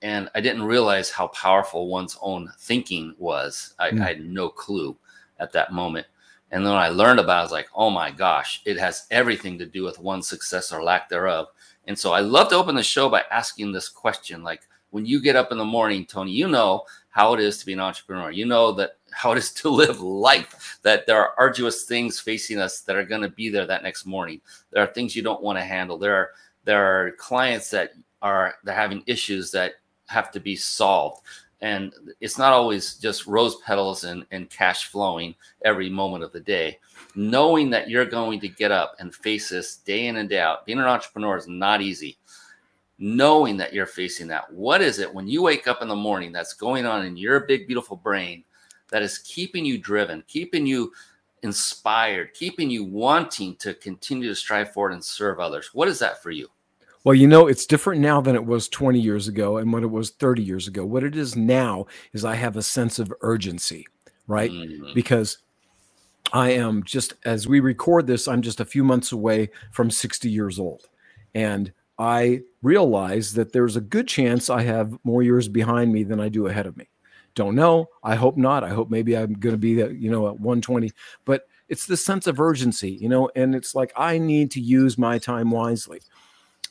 [0.06, 3.74] and I didn't realize how powerful one's own thinking was.
[3.80, 4.02] I, mm.
[4.02, 4.96] I, had no clue
[5.40, 6.06] at that moment.
[6.52, 9.08] And then when I learned about it, I was like, oh my gosh, it has
[9.12, 11.48] everything to do with one's success or lack thereof.
[11.88, 15.22] And so I love to open the show by asking this question like, when you
[15.22, 18.32] get up in the morning, Tony, you know how it is to be an entrepreneur.
[18.32, 22.60] You know that how it is to live life, that there are arduous things facing
[22.60, 24.42] us that are going to be there that next morning.
[24.72, 25.98] There are things you don't want to handle.
[25.98, 26.30] There are
[26.66, 29.74] there are clients that are they're having issues that
[30.08, 31.22] have to be solved
[31.66, 36.40] and it's not always just rose petals and, and cash flowing every moment of the
[36.40, 36.78] day.
[37.16, 40.64] Knowing that you're going to get up and face this day in and day out
[40.68, 42.20] being an entrepreneur is not easy.
[43.00, 46.32] Knowing that you're facing that what is it when you wake up in the morning
[46.32, 48.44] that's going on in your big beautiful brain
[48.90, 50.94] that is keeping you driven keeping you
[51.42, 55.72] inspired keeping you wanting to continue to strive forward and serve others?
[55.74, 56.48] What is that for you
[57.06, 59.92] well, you know, it's different now than it was 20 years ago and what it
[59.92, 60.84] was 30 years ago.
[60.84, 63.86] What it is now is I have a sense of urgency,
[64.28, 64.50] right?
[64.50, 64.94] Mm-hmm.
[64.96, 65.38] Because
[66.34, 70.32] I am just, as we record this, I'm just a few months away from 60
[70.32, 70.88] years old.
[71.36, 76.20] And I realize that there's a good chance I have more years behind me than
[76.20, 76.90] I do ahead of me.
[77.36, 77.88] Don't know.
[78.04, 78.64] I hope not.
[78.64, 80.92] I hope maybe I'm going to be, you know, at 120.
[81.24, 84.98] But it's the sense of urgency, you know, and it's like I need to use
[84.98, 86.02] my time wisely.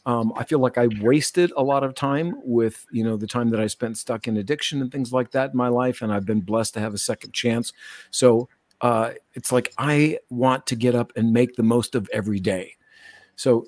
[0.06, 3.50] Um, I feel like I wasted a lot of time with, you know, the time
[3.50, 6.02] that I spent stuck in addiction and things like that in my life.
[6.02, 7.72] And I've been blessed to have a second chance.
[8.10, 8.48] So
[8.80, 12.76] uh, it's like I want to get up and make the most of every day.
[13.36, 13.66] So,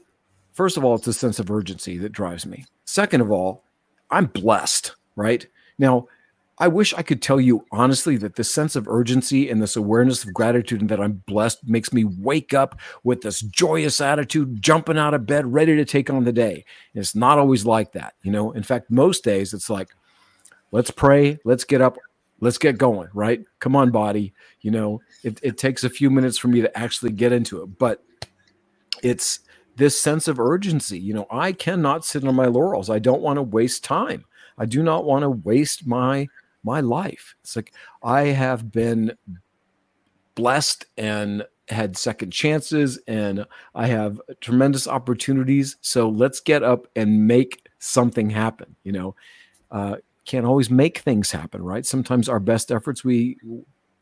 [0.52, 2.66] first of all, it's a sense of urgency that drives me.
[2.84, 3.64] Second of all,
[4.10, 5.46] I'm blessed, right?
[5.78, 6.06] Now,
[6.58, 10.24] I wish I could tell you honestly that this sense of urgency and this awareness
[10.24, 14.96] of gratitude and that I'm blessed makes me wake up with this joyous attitude, jumping
[14.96, 16.64] out of bed, ready to take on the day.
[16.94, 18.52] And it's not always like that, you know.
[18.52, 19.90] In fact, most days it's like,
[20.72, 21.98] let's pray, let's get up,
[22.40, 23.42] let's get going, right?
[23.60, 24.32] Come on, body.
[24.62, 27.78] You know, it, it takes a few minutes for me to actually get into it,
[27.78, 28.02] but
[29.02, 29.40] it's
[29.76, 30.98] this sense of urgency.
[30.98, 32.88] You know, I cannot sit on my laurels.
[32.88, 34.24] I don't want to waste time.
[34.56, 36.28] I do not want to waste my
[36.66, 37.34] my life.
[37.40, 39.16] It's like I have been
[40.34, 45.76] blessed and had second chances and I have tremendous opportunities.
[45.80, 48.76] So let's get up and make something happen.
[48.84, 49.16] You know,
[49.70, 51.86] uh, can't always make things happen, right?
[51.86, 53.38] Sometimes our best efforts, we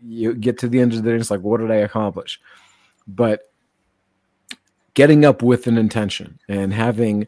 [0.00, 2.40] you get to the end of the day, it's like, what did I accomplish?
[3.07, 3.50] But
[4.94, 7.27] getting up with an intention and having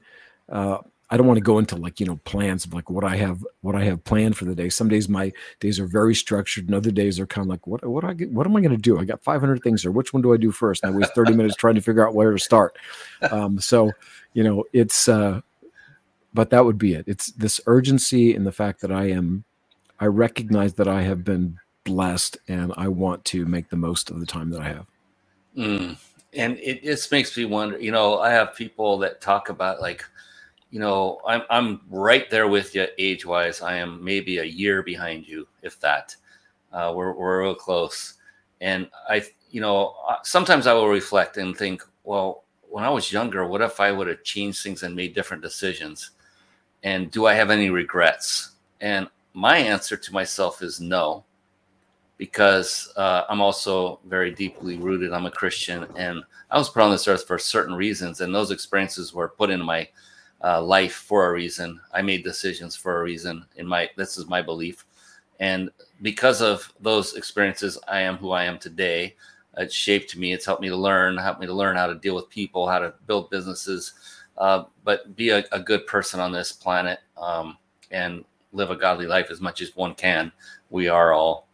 [0.51, 3.17] uh, I don't want to go into like you know plans of like what I
[3.17, 4.69] have what I have planned for the day.
[4.69, 7.85] Some days my days are very structured, and other days are kind of like what
[7.87, 8.99] what I get, what am I going to do?
[8.99, 10.83] I got 500 things or which one do I do first?
[10.83, 12.77] And I waste 30 minutes trying to figure out where to start.
[13.31, 13.93] Um, so
[14.35, 15.43] you know it's uh,
[16.35, 17.05] but that would be it.
[17.07, 19.45] It's this urgency and the fact that I am
[20.01, 24.21] I recognize that I have been blessed and I want to make the most of
[24.21, 24.87] the time that I have.
[25.57, 25.97] Mm.
[26.35, 27.79] And it just makes me wonder.
[27.79, 30.05] You know, I have people that talk about like
[30.77, 33.63] you know, I'm I'm right there with you age wise.
[33.63, 36.15] I am maybe a year behind you, if that.
[36.71, 38.17] Uh, we're we're real close,
[38.61, 43.47] and I, you know, sometimes I will reflect and think, well, when I was younger,
[43.47, 46.11] what if I would have changed things and made different decisions?
[46.83, 48.51] And do I have any regrets?
[48.83, 51.25] And my answer to myself is no,
[52.19, 55.15] because uh, I'm also very deeply rooted.
[55.15, 58.51] I'm a Christian, and I was put on this earth for certain reasons, and those
[58.51, 59.89] experiences were put in my
[60.47, 61.81] uh, life for a reason.
[61.93, 63.45] I made decisions for a reason.
[63.57, 64.85] In my this is my belief,
[65.41, 65.71] and
[66.03, 69.17] because of those experiences, I am who I am today.
[69.57, 70.33] It shaped me.
[70.33, 72.79] It's helped me to learn, helped me to learn how to deal with people, how
[72.79, 73.95] to build businesses,
[74.39, 77.57] uh, but be a, a, good person on this planet um,
[77.91, 80.31] and live a godly life as much as one can.
[80.69, 81.49] We are all,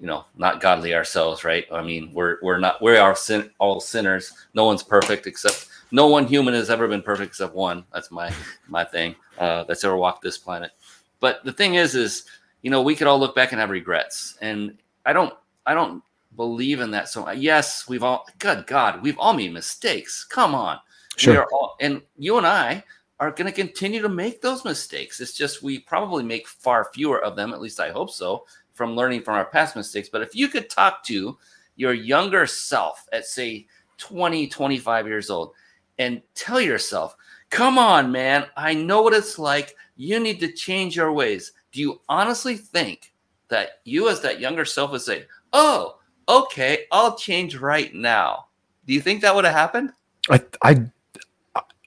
[0.00, 1.66] you know, not godly ourselves, right?
[1.70, 4.32] I mean, we're we're not we are sin, all sinners.
[4.54, 7.84] No one's perfect except no one human has ever been perfect except one.
[7.92, 8.32] That's my
[8.66, 9.14] my thing.
[9.38, 10.72] Uh, that's ever walked this planet.
[11.20, 12.24] But the thing is, is
[12.62, 15.34] you know, we could all look back and have regrets, and I don't,
[15.66, 16.02] I don't
[16.36, 17.08] believe in that.
[17.08, 20.24] So yes, we've all, good God, we've all made mistakes.
[20.24, 20.78] Come on,
[21.16, 21.34] sure.
[21.34, 22.82] We are all, and you and I
[23.20, 25.20] are going to continue to make those mistakes.
[25.20, 27.52] It's just we probably make far fewer of them.
[27.52, 28.46] At least I hope so.
[28.74, 30.08] From learning from our past mistakes.
[30.08, 31.36] But if you could talk to
[31.76, 33.66] your younger self at say
[33.98, 35.52] 20, 25 years old
[35.98, 37.16] and tell yourself,
[37.50, 39.76] come on, man, I know what it's like.
[39.96, 41.52] You need to change your ways.
[41.70, 43.12] Do you honestly think
[43.48, 48.46] that you, as that younger self, would say, oh, okay, I'll change right now?
[48.86, 49.92] Do you think that would have happened?
[50.30, 50.90] I, I,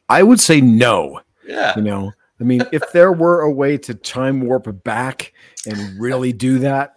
[0.07, 1.21] I would say no.
[1.45, 1.73] Yeah.
[1.75, 5.33] You know, I mean, if there were a way to time warp back
[5.67, 6.95] and really do that,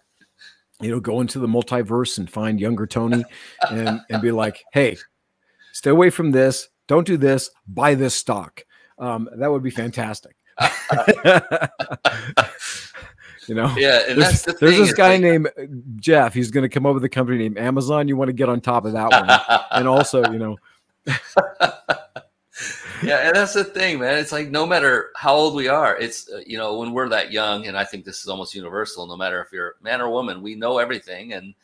[0.80, 3.24] you know, go into the multiverse and find younger Tony
[3.70, 4.96] and, and be like, hey,
[5.72, 8.64] stay away from this don't do this, buy this stock.
[8.98, 10.34] Um, that would be fantastic.
[13.46, 14.00] you know, yeah.
[14.08, 15.48] And there's, the there's this guy like, named
[15.96, 16.34] Jeff.
[16.34, 18.08] He's going to come up with a company named Amazon.
[18.08, 19.30] You want to get on top of that one,
[19.70, 20.56] and also, you know.
[23.02, 24.18] yeah, and that's the thing, man.
[24.18, 27.30] It's like no matter how old we are, it's uh, you know when we're that
[27.30, 29.06] young, and I think this is almost universal.
[29.06, 31.54] No matter if you're man or woman, we know everything, and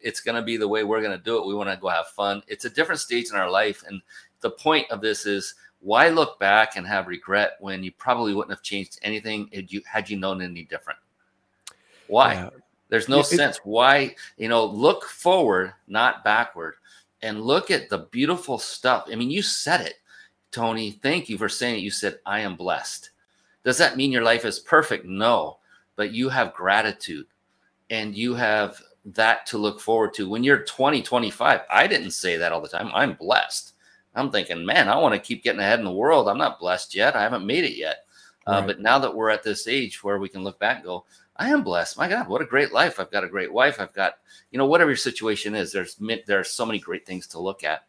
[0.00, 1.46] it's going to be the way we're going to do it.
[1.46, 2.42] We want to go have fun.
[2.46, 4.00] It's a different stage in our life, and
[4.40, 8.52] the point of this is why look back and have regret when you probably wouldn't
[8.52, 10.98] have changed anything had you had you known any different?
[12.08, 12.34] Why?
[12.34, 12.50] Yeah.
[12.88, 13.58] there's no it, sense.
[13.64, 16.74] Why you know look forward not backward
[17.22, 19.06] and look at the beautiful stuff.
[19.10, 19.94] I mean you said it
[20.50, 20.92] tony.
[20.92, 21.82] Thank you for saying it.
[21.82, 23.10] You said i am blessed.
[23.64, 25.06] Does that mean your life is perfect?
[25.06, 25.58] No
[25.96, 27.26] but you have gratitude
[27.90, 30.28] and you have that to look forward to.
[30.28, 32.90] When you're 20 25 i didn't say that all the time.
[32.92, 33.74] I'm blessed
[34.16, 36.28] I'm thinking, man, I want to keep getting ahead in the world.
[36.28, 37.14] I'm not blessed yet.
[37.14, 38.06] I haven't made it yet.
[38.46, 38.66] Uh, right.
[38.66, 41.04] But now that we're at this age where we can look back and go,
[41.36, 41.98] I am blessed.
[41.98, 42.98] My God, what a great life.
[42.98, 43.80] I've got a great wife.
[43.80, 44.14] I've got,
[44.50, 45.96] you know, whatever your situation is, there's
[46.26, 47.84] there are so many great things to look at.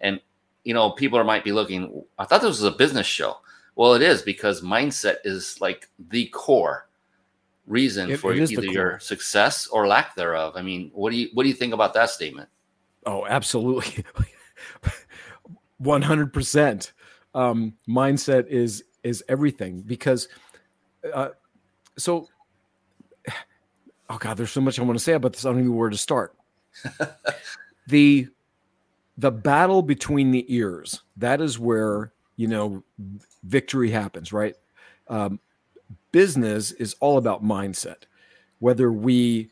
[0.00, 0.20] And,
[0.64, 3.38] you know, people might be looking, I thought this was a business show.
[3.74, 6.88] Well, it is because mindset is like the core
[7.66, 10.54] reason it, for it either your success or lack thereof.
[10.56, 12.48] I mean, what do you what do you think about that statement?
[13.06, 14.04] Oh, absolutely.
[15.82, 16.92] 100%
[17.34, 20.28] um, mindset is is everything because
[21.14, 21.30] uh,
[21.96, 22.28] so
[24.10, 25.44] oh God, there's so much I want to say about this.
[25.44, 26.34] I don't even know where to start.
[27.86, 28.28] the
[29.16, 32.82] the battle between the ears, that is where, you know,
[33.42, 34.54] victory happens, right?
[35.08, 35.40] Um,
[36.10, 38.04] business is all about mindset.
[38.60, 39.50] Whether we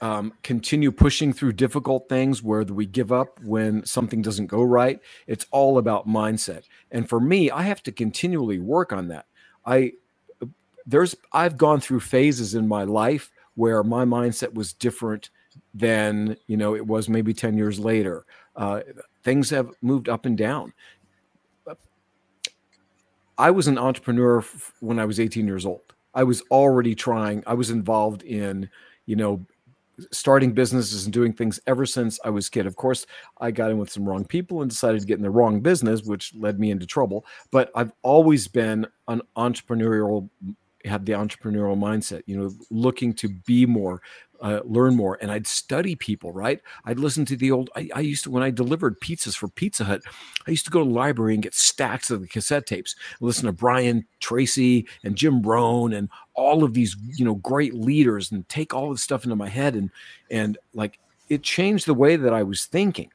[0.00, 5.00] um, continue pushing through difficult things, whether we give up when something doesn't go right,
[5.26, 6.64] it's all about mindset.
[6.90, 9.26] And for me, I have to continually work on that.
[9.66, 9.92] I
[10.86, 15.30] there's I've gone through phases in my life where my mindset was different
[15.74, 18.24] than you know it was maybe 10 years later.
[18.56, 18.80] Uh,
[19.22, 20.72] things have moved up and down.
[23.36, 25.94] I was an entrepreneur f- when i was 18 years old.
[26.12, 27.44] I was already trying.
[27.46, 28.70] I was involved in
[29.06, 29.44] you know
[30.12, 32.66] starting businesses and doing things ever since i was kid.
[32.66, 33.06] Of course
[33.40, 36.02] i got in with some wrong people and decided to get in the wrong business
[36.02, 37.24] which led me into trouble.
[37.50, 40.28] But i've always been an entrepreneurial
[40.84, 44.00] had the entrepreneurial mindset, you know, looking to be more,
[44.40, 45.18] uh, learn more.
[45.20, 46.60] And I'd study people, right?
[46.84, 49.84] I'd listen to the old, I, I, used to, when I delivered pizzas for Pizza
[49.84, 50.02] Hut,
[50.46, 53.46] I used to go to the library and get stacks of the cassette tapes, listen
[53.46, 58.48] to Brian Tracy and Jim Rohn and all of these, you know, great leaders and
[58.48, 59.74] take all this stuff into my head.
[59.74, 59.90] And,
[60.30, 63.10] and like, it changed the way that I was thinking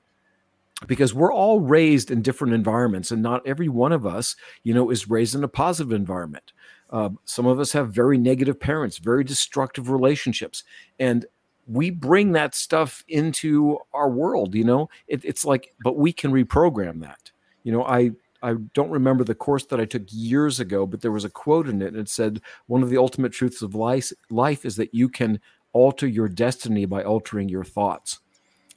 [0.88, 4.89] because we're all raised in different environments and not every one of us you know
[4.89, 6.51] is raised in a positive environment
[6.93, 10.63] uh, some of us have very negative parents, very destructive relationships,
[10.99, 11.25] and
[11.65, 14.53] we bring that stuff into our world.
[14.53, 17.31] You know, it, it's like, but we can reprogram that.
[17.63, 18.11] You know, I
[18.43, 21.67] I don't remember the course that I took years ago, but there was a quote
[21.67, 24.93] in it, and it said one of the ultimate truths of life life is that
[24.93, 25.41] you can
[25.71, 28.19] alter your destiny by altering your thoughts,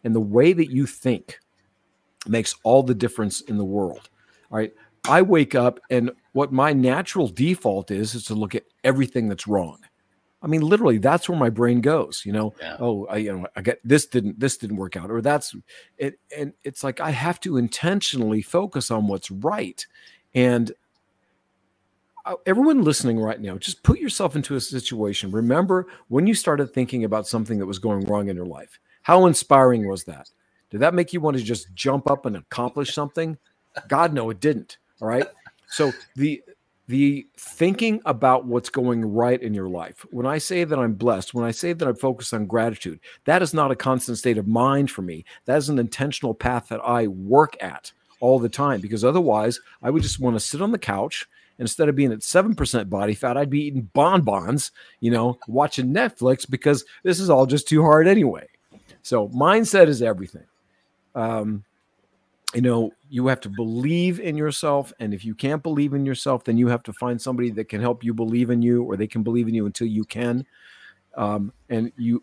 [0.04, 1.38] and the way that you think
[2.26, 4.08] makes all the difference in the world.
[4.50, 4.72] All right.
[5.08, 9.46] I wake up and what my natural default is is to look at everything that's
[9.46, 9.78] wrong.
[10.42, 12.22] I mean, literally, that's where my brain goes.
[12.24, 12.76] You know, yeah.
[12.78, 15.54] oh, I, you know, I get this didn't this didn't work out, or that's
[15.96, 19.84] it, and it's like I have to intentionally focus on what's right.
[20.34, 20.72] And
[22.26, 25.30] uh, everyone listening right now, just put yourself into a situation.
[25.30, 28.78] Remember when you started thinking about something that was going wrong in your life.
[29.02, 30.28] How inspiring was that?
[30.70, 33.38] Did that make you want to just jump up and accomplish something?
[33.88, 34.78] God, no, it didn't.
[35.00, 35.26] All right.
[35.68, 36.42] So the
[36.88, 40.06] the thinking about what's going right in your life.
[40.10, 43.42] When I say that I'm blessed, when I say that I'm focused on gratitude, that
[43.42, 45.24] is not a constant state of mind for me.
[45.46, 47.90] That is an intentional path that I work at
[48.20, 51.26] all the time because otherwise I would just want to sit on the couch
[51.58, 56.48] instead of being at 7% body fat, I'd be eating bonbons, you know, watching Netflix
[56.48, 58.46] because this is all just too hard anyway.
[59.02, 60.44] So mindset is everything.
[61.14, 61.64] Um,
[62.54, 66.44] you know you have to believe in yourself and if you can't believe in yourself
[66.44, 69.06] then you have to find somebody that can help you believe in you or they
[69.06, 70.46] can believe in you until you can.
[71.16, 72.22] Um, and you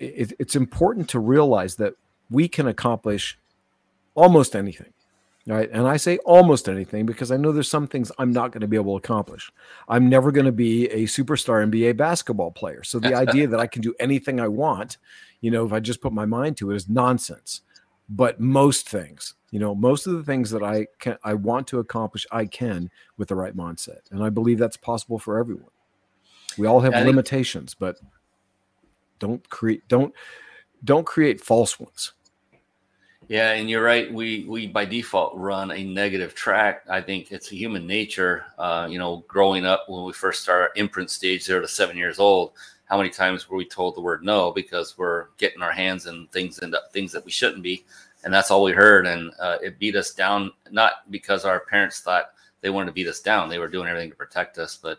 [0.00, 1.94] it, it's important to realize that
[2.30, 3.38] we can accomplish
[4.14, 4.92] almost anything
[5.46, 5.70] right?
[5.72, 8.68] And i say almost anything because i know there's some things i'm not going to
[8.68, 9.50] be able to accomplish.
[9.88, 12.84] I'm never going to be a superstar nba basketball player.
[12.84, 14.98] So the idea that i can do anything i want
[15.40, 17.62] you know if i just put my mind to it is nonsense.
[18.08, 21.78] But most things you know most of the things that i can i want to
[21.78, 25.70] accomplish i can with the right mindset and i believe that's possible for everyone.
[26.58, 27.96] We all have limitations but
[29.20, 30.12] don't create don't
[30.84, 32.12] don't create false ones.
[33.28, 36.84] Yeah and you're right we we by default run a negative track.
[36.90, 40.62] I think it's a human nature uh, you know growing up when we first start
[40.62, 42.52] our imprint stage zero to seven years old
[42.84, 46.26] how many times were we told the word no because we're getting our hands in
[46.26, 47.86] things and things that we shouldn't be
[48.24, 49.06] and that's all we heard.
[49.06, 53.08] And uh, it beat us down, not because our parents thought they wanted to beat
[53.08, 54.78] us down; they were doing everything to protect us.
[54.80, 54.98] But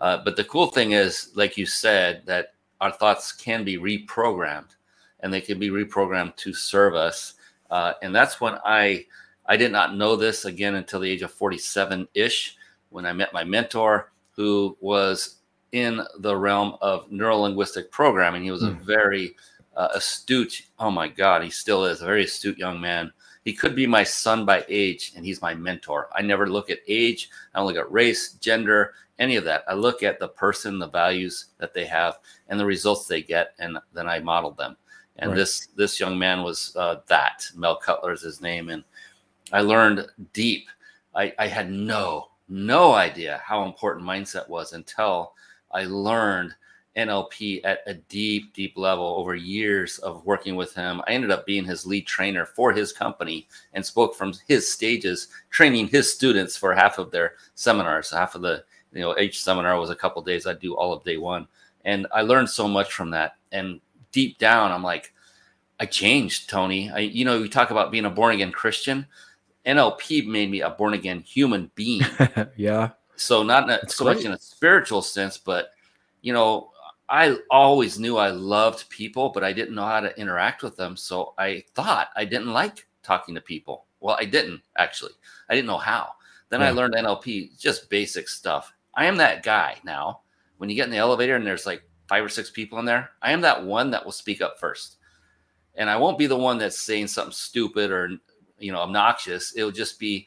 [0.00, 4.74] uh, but the cool thing is, like you said, that our thoughts can be reprogrammed,
[5.20, 7.34] and they can be reprogrammed to serve us.
[7.70, 9.06] Uh, and that's when I
[9.46, 12.56] I did not know this again until the age of 47 ish,
[12.90, 15.36] when I met my mentor, who was
[15.72, 18.42] in the realm of neurolinguistic programming.
[18.42, 18.68] He was mm.
[18.68, 18.84] a hmm.
[18.84, 19.36] very
[19.76, 20.66] uh, astute.
[20.78, 23.12] Oh my God, he still is a very astute young man.
[23.44, 26.08] He could be my son by age, and he's my mentor.
[26.14, 27.28] I never look at age.
[27.54, 29.64] I don't look at race, gender, any of that.
[29.66, 32.18] I look at the person, the values that they have,
[32.48, 34.76] and the results they get, and then I model them.
[35.16, 35.36] And right.
[35.36, 37.46] this this young man was uh, that.
[37.56, 38.84] Mel Cutler is his name, and
[39.52, 40.68] I learned deep.
[41.14, 45.34] I, I had no no idea how important mindset was until
[45.70, 46.54] I learned
[46.96, 51.00] NLP at a deep, deep level over years of working with him.
[51.06, 55.28] I ended up being his lead trainer for his company and spoke from his stages,
[55.50, 58.10] training his students for half of their seminars.
[58.10, 60.46] Half of the, you know, each seminar was a couple days.
[60.46, 61.46] I'd do all of day one.
[61.84, 63.36] And I learned so much from that.
[63.50, 63.80] And
[64.12, 65.12] deep down, I'm like,
[65.80, 66.90] I changed, Tony.
[66.90, 69.06] I, you know, we talk about being a born again Christian.
[69.66, 72.02] NLP made me a born again human being.
[72.56, 72.90] yeah.
[73.16, 74.16] So not a, so great.
[74.16, 75.70] much in a spiritual sense, but
[76.22, 76.71] you know,
[77.12, 80.96] I always knew I loved people, but I didn't know how to interact with them.
[80.96, 83.84] So I thought I didn't like talking to people.
[84.00, 85.12] Well, I didn't actually.
[85.50, 86.12] I didn't know how.
[86.48, 86.68] Then yeah.
[86.68, 88.72] I learned NLP, just basic stuff.
[88.94, 90.20] I am that guy now.
[90.56, 93.10] When you get in the elevator and there's like five or six people in there,
[93.20, 94.96] I am that one that will speak up first.
[95.74, 98.08] And I won't be the one that's saying something stupid or
[98.58, 99.54] you know obnoxious.
[99.54, 100.26] It'll just be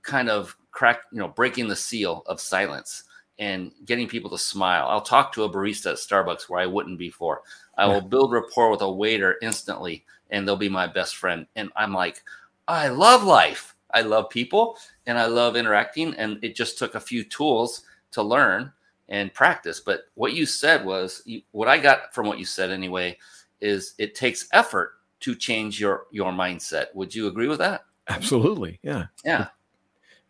[0.00, 3.04] kind of crack, you know, breaking the seal of silence
[3.38, 4.86] and getting people to smile.
[4.88, 7.42] I'll talk to a barista at Starbucks where I wouldn't before.
[7.76, 11.46] I will build rapport with a waiter instantly and they'll be my best friend.
[11.56, 12.22] And I'm like,
[12.66, 13.74] I love life.
[13.92, 16.14] I love people and I love interacting.
[16.14, 17.82] And it just took a few tools
[18.12, 18.72] to learn
[19.08, 19.80] and practice.
[19.80, 21.22] But what you said was
[21.52, 23.18] what I got from what you said anyway
[23.60, 26.86] is it takes effort to change your your mindset.
[26.94, 27.84] Would you agree with that?
[28.08, 28.78] Absolutely.
[28.82, 29.06] Yeah.
[29.24, 29.48] Yeah.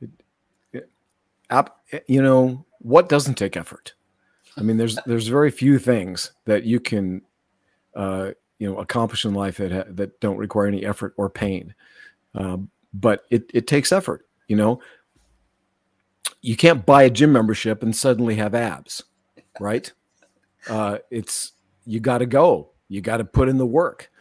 [0.00, 0.11] It,
[0.72, 0.88] it,
[1.90, 3.95] it, you know what doesn't take effort?
[4.57, 7.22] I mean, there's there's very few things that you can
[7.97, 11.74] uh, you know accomplish in life that ha- that don't require any effort or pain.
[12.34, 14.26] Um, but it it takes effort.
[14.47, 14.80] You know,
[16.43, 19.03] you can't buy a gym membership and suddenly have abs,
[19.59, 19.93] right?
[20.70, 21.53] Uh, it's
[21.87, 22.70] you got to go.
[22.89, 24.12] You got to put in the work.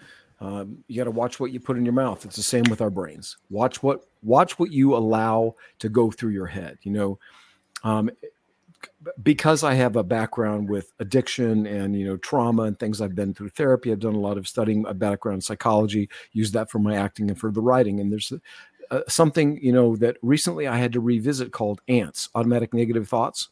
[0.42, 2.26] Um, you got to watch what you put in your mouth.
[2.26, 3.38] It's the same with our brains.
[3.52, 6.80] Watch what watch what you allow to go through your head.
[6.82, 7.20] You know,
[7.84, 8.10] um,
[9.22, 13.34] because I have a background with addiction and you know trauma and things I've been
[13.34, 13.92] through therapy.
[13.92, 16.10] I've done a lot of studying, a background in psychology.
[16.32, 18.00] Use that for my acting and for the writing.
[18.00, 18.32] And there's
[18.92, 23.50] uh, something you know that recently I had to revisit called ANTS, automatic negative thoughts.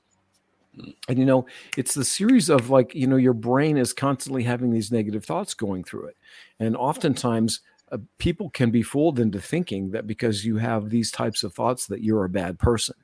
[1.08, 1.46] And you know,
[1.78, 5.54] it's the series of like you know your brain is constantly having these negative thoughts
[5.54, 6.18] going through it,
[6.60, 7.62] and oftentimes.
[7.92, 11.86] Uh, people can be fooled into thinking that because you have these types of thoughts
[11.86, 12.96] that you're a bad person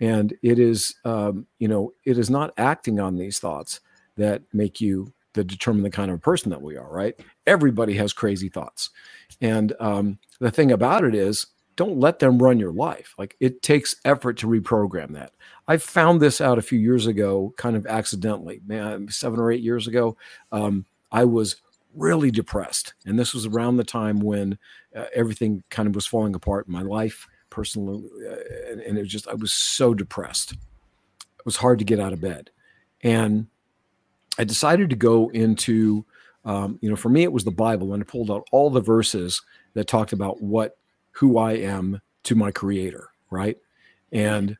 [0.00, 3.80] and it is um, you know it is not acting on these thoughts
[4.16, 7.14] that make you the determine the kind of person that we are right?
[7.46, 8.90] Everybody has crazy thoughts.
[9.40, 13.14] And um, the thing about it is don't let them run your life.
[13.18, 15.32] Like it takes effort to reprogram that.
[15.68, 19.62] I found this out a few years ago kind of accidentally man seven or eight
[19.62, 20.16] years ago.
[20.50, 21.56] Um, i was
[21.94, 22.94] really depressed.
[23.06, 24.58] And this was around the time when
[24.94, 27.26] uh, everything kind of was falling apart in my life
[27.56, 30.52] personally, uh, and, and it was just I was so depressed.
[30.52, 32.50] It was hard to get out of bed,
[33.02, 33.46] and
[34.38, 36.04] I decided to go into,
[36.44, 38.82] um, you know, for me it was the Bible, and I pulled out all the
[38.82, 39.40] verses
[39.72, 40.76] that talked about what
[41.12, 43.56] who I am to my Creator, right?
[44.12, 44.58] And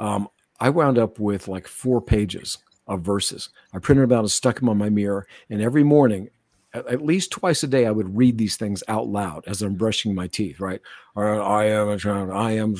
[0.00, 0.28] um,
[0.58, 2.58] I wound up with like four pages
[2.88, 3.48] of verses.
[3.72, 6.30] I printed them out and stuck them on my mirror, and every morning
[6.74, 10.14] at least twice a day, I would read these things out loud as I'm brushing
[10.14, 10.80] my teeth, right?
[11.14, 12.74] Or I am a child, I am,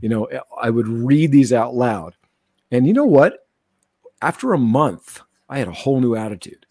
[0.00, 0.28] you know,
[0.60, 2.14] I would read these out loud.
[2.70, 3.46] And you know what?
[4.20, 6.66] After a month, I had a whole new attitude.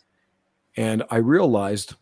[0.78, 1.96] And I realized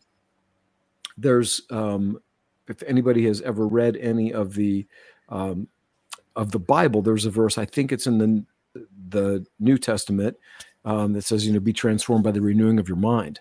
[1.18, 2.20] there's, um,
[2.68, 4.86] if anybody has ever read any of the,
[5.30, 5.70] um,
[6.36, 8.46] of the Bible, there's a verse, I think it's in the,
[9.08, 10.36] the New Testament
[10.84, 13.40] um, that says, you know, be transformed by the renewing of your mind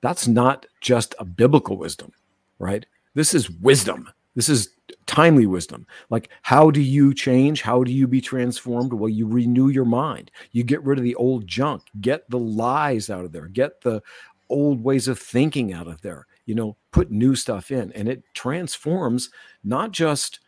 [0.00, 2.12] that's not just a biblical wisdom,
[2.58, 2.86] right?
[3.14, 4.08] This is wisdom.
[4.34, 4.70] This is
[5.06, 5.86] timely wisdom.
[6.10, 7.62] Like, how do you change?
[7.62, 8.92] How do you be transformed?
[8.92, 10.30] Well, you renew your mind.
[10.52, 14.00] You get rid of the old junk, get the lies out of there, get the
[14.48, 17.92] old ways of thinking out of there, you know, put new stuff in.
[17.92, 19.30] And it transforms
[19.64, 20.40] not just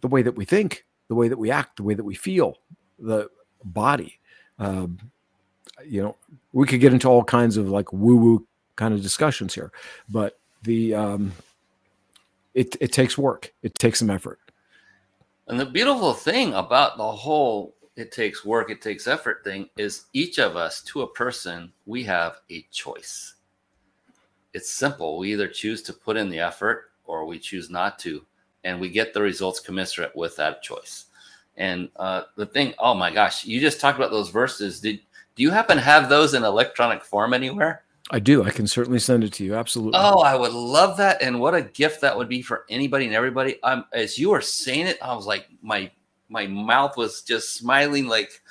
[0.00, 2.56] the way that we think, the way that we act, the way that we feel,
[2.98, 3.28] the
[3.64, 4.18] body.
[4.58, 4.98] Um,
[5.84, 6.16] you know,
[6.52, 9.72] we could get into all kinds of like woo woo kind of discussions here,
[10.08, 11.32] but the um,
[12.54, 13.52] it it takes work.
[13.62, 14.38] It takes some effort.
[15.48, 20.06] And the beautiful thing about the whole it takes work, it takes effort thing is
[20.12, 23.34] each of us to a person, we have a choice.
[24.54, 25.18] It's simple.
[25.18, 28.24] We either choose to put in the effort or we choose not to,
[28.64, 31.06] and we get the results commensurate with that choice.
[31.56, 34.80] And uh, the thing, oh my gosh, you just talked about those verses.
[34.80, 35.00] Did
[35.36, 37.82] do you happen to have those in electronic form anywhere?
[38.10, 38.42] I do.
[38.42, 39.54] I can certainly send it to you.
[39.54, 39.98] Absolutely.
[40.02, 43.14] Oh, I would love that, and what a gift that would be for anybody and
[43.14, 43.62] everybody.
[43.62, 45.90] Um, as you were saying it, I was like, my
[46.28, 48.06] my mouth was just smiling.
[48.06, 48.42] Like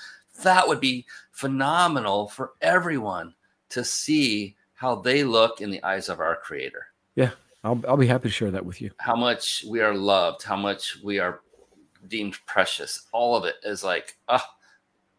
[0.44, 3.34] that would be phenomenal for everyone
[3.70, 6.88] to see how they look in the eyes of our Creator.
[7.16, 7.32] Yeah,
[7.64, 8.92] I'll I'll be happy to share that with you.
[8.98, 11.42] How much we are loved, how much we are
[12.08, 13.08] deemed precious.
[13.12, 14.44] All of it is like, oh,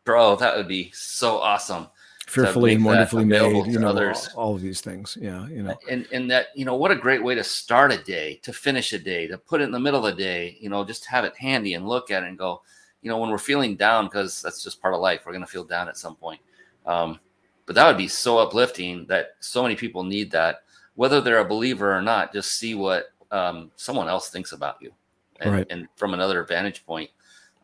[0.05, 1.88] bro, that would be so awesome
[2.31, 4.28] fearfully and wonderfully made you know others.
[4.37, 6.97] All, all, of these things yeah you know and and that you know what a
[6.97, 9.81] great way to start a day to finish a day to put it in the
[9.81, 12.39] middle of the day you know just have it handy and look at it and
[12.39, 12.62] go
[13.03, 15.51] you know when we're feeling down because that's just part of life we're going to
[15.51, 16.41] feel down at some point
[16.87, 17.18] um,
[17.66, 20.62] but that would be so uplifting that so many people need that
[20.95, 24.93] whether they're a believer or not just see what um, someone else thinks about you
[25.41, 25.66] and, right.
[25.70, 27.11] and from another vantage point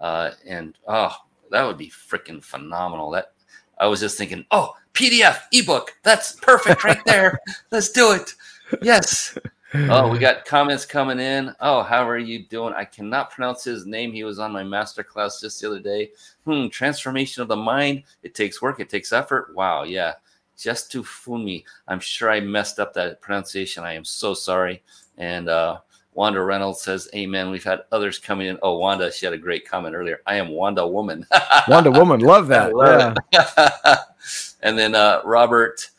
[0.01, 1.14] uh, and oh
[1.53, 3.33] that would be freaking phenomenal that
[3.79, 7.39] I was just thinking, oh, PDF, ebook, that's perfect right there.
[7.70, 8.33] Let's do it.
[8.83, 9.37] Yes.
[9.74, 11.55] Oh, we got comments coming in.
[11.61, 12.72] Oh, how are you doing?
[12.74, 14.12] I cannot pronounce his name.
[14.12, 16.11] He was on my master class just the other day.
[16.45, 18.05] Hmm, transformation of the mind.
[18.22, 19.55] It takes work, it takes effort.
[19.55, 20.14] Wow, yeah.
[20.57, 21.66] Just to fool me.
[21.87, 23.85] I'm sure I messed up that pronunciation.
[23.85, 24.83] I am so sorry.
[25.18, 25.81] And uh
[26.17, 27.51] Wanda Reynolds says, Amen.
[27.51, 28.59] We've had others coming in.
[28.62, 30.21] Oh, Wanda, she had a great comment earlier.
[30.27, 31.27] I am Wanda Woman.
[31.69, 32.21] Wanda Woman.
[32.21, 32.75] Love that.
[32.75, 33.99] Love yeah.
[34.62, 35.91] and then uh, Robert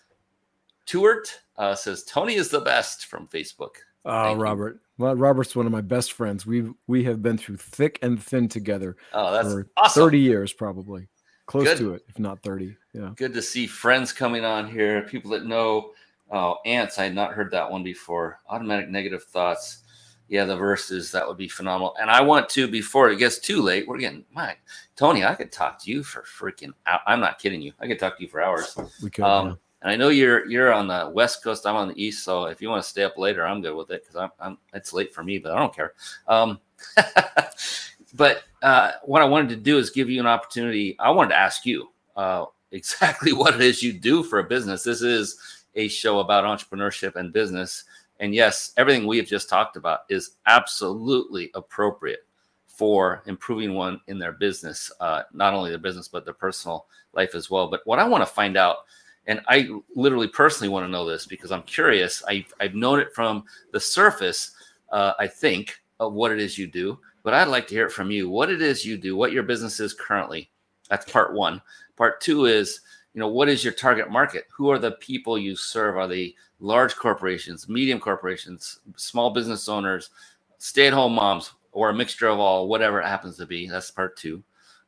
[0.85, 3.75] Tewart uh, says, Tony is the best from Facebook.
[4.05, 4.73] Oh, Thank Robert.
[4.73, 5.05] You.
[5.05, 6.45] Well, Robert's one of my best friends.
[6.45, 8.95] We we have been through thick and thin together.
[9.13, 10.01] Oh, that's for awesome.
[10.03, 11.07] 30 years, probably.
[11.45, 11.77] Close Good.
[11.77, 12.75] to it, if not 30.
[12.93, 13.11] Yeah.
[13.15, 15.03] Good to see friends coming on here.
[15.03, 15.91] People that know
[16.29, 16.99] Oh, ants.
[16.99, 18.39] I had not heard that one before.
[18.49, 19.83] Automatic negative thoughts
[20.29, 21.95] yeah, the verses that would be phenomenal.
[21.99, 23.87] And I want to before it gets too late.
[23.87, 24.55] We're getting my
[24.95, 25.23] Tony.
[25.23, 26.73] I could talk to you for freaking.
[26.85, 27.73] I'm not kidding you.
[27.79, 28.77] I could talk to you for hours.
[29.01, 29.23] We could.
[29.23, 29.53] Um, yeah.
[29.83, 31.65] And I know you're you're on the west coast.
[31.65, 32.23] I'm on the east.
[32.23, 34.57] So if you want to stay up later, I'm good with it because I'm, I'm
[34.73, 35.93] it's late for me, but I don't care.
[36.27, 36.59] Um,
[38.15, 40.97] but uh, what I wanted to do is give you an opportunity.
[40.99, 44.83] I wanted to ask you uh, exactly what it is you do for a business.
[44.83, 45.39] This is
[45.75, 47.83] a show about entrepreneurship and business.
[48.19, 52.25] And yes, everything we have just talked about is absolutely appropriate
[52.65, 57.33] for improving one in their business, uh, not only their business, but their personal life
[57.33, 57.67] as well.
[57.67, 58.77] But what I want to find out,
[59.25, 63.13] and I literally personally want to know this because I'm curious, I, I've known it
[63.13, 64.51] from the surface,
[64.91, 67.91] uh, I think, of what it is you do, but I'd like to hear it
[67.91, 68.29] from you.
[68.29, 70.49] What it is you do, what your business is currently.
[70.89, 71.61] That's part one.
[71.97, 72.81] Part two is,
[73.17, 74.45] you know, what is your target market?
[74.55, 75.97] Who are the people you serve?
[75.97, 80.11] Are they large corporations, medium corporations, small business owners,
[80.59, 83.67] stay at home moms, or a mixture of all, whatever it happens to be.
[83.67, 84.43] That's part two.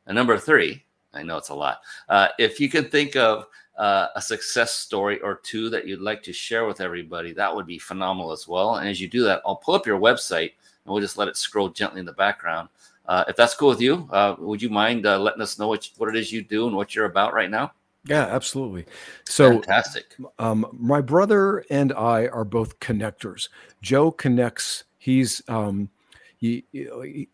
[0.06, 1.80] And number three, I know it's a lot.
[2.08, 6.22] Uh, if you can think of uh, a success story or two that you'd like
[6.22, 8.76] to share with everybody, that would be phenomenal as well.
[8.76, 10.52] And as you do that, I'll pull up your website
[10.84, 12.68] and we'll just let it scroll gently in the background.
[13.06, 15.90] Uh, if that's cool with you, uh, would you mind uh, letting us know what,
[15.96, 17.72] what it is you do and what you're about right now?
[18.04, 18.86] Yeah, absolutely.
[19.26, 20.16] So fantastic.
[20.38, 23.48] Um, my brother and I are both connectors.
[23.82, 24.84] Joe connects.
[24.96, 25.90] He's um,
[26.38, 27.28] he, he,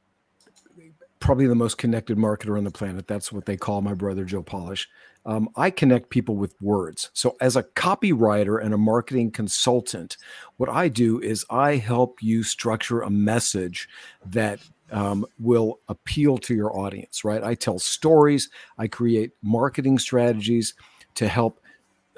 [1.21, 3.07] probably the most connected marketer on the planet.
[3.07, 4.89] That's what they call my brother Joe Polish.
[5.25, 7.11] Um, I connect people with words.
[7.13, 10.17] So, as a copywriter and a marketing consultant,
[10.57, 13.89] what I do is I help you structure a message
[14.25, 14.61] that
[14.93, 17.43] um, will appeal to your audience, right?
[17.43, 20.75] I tell stories, I create marketing strategies
[21.15, 21.61] to help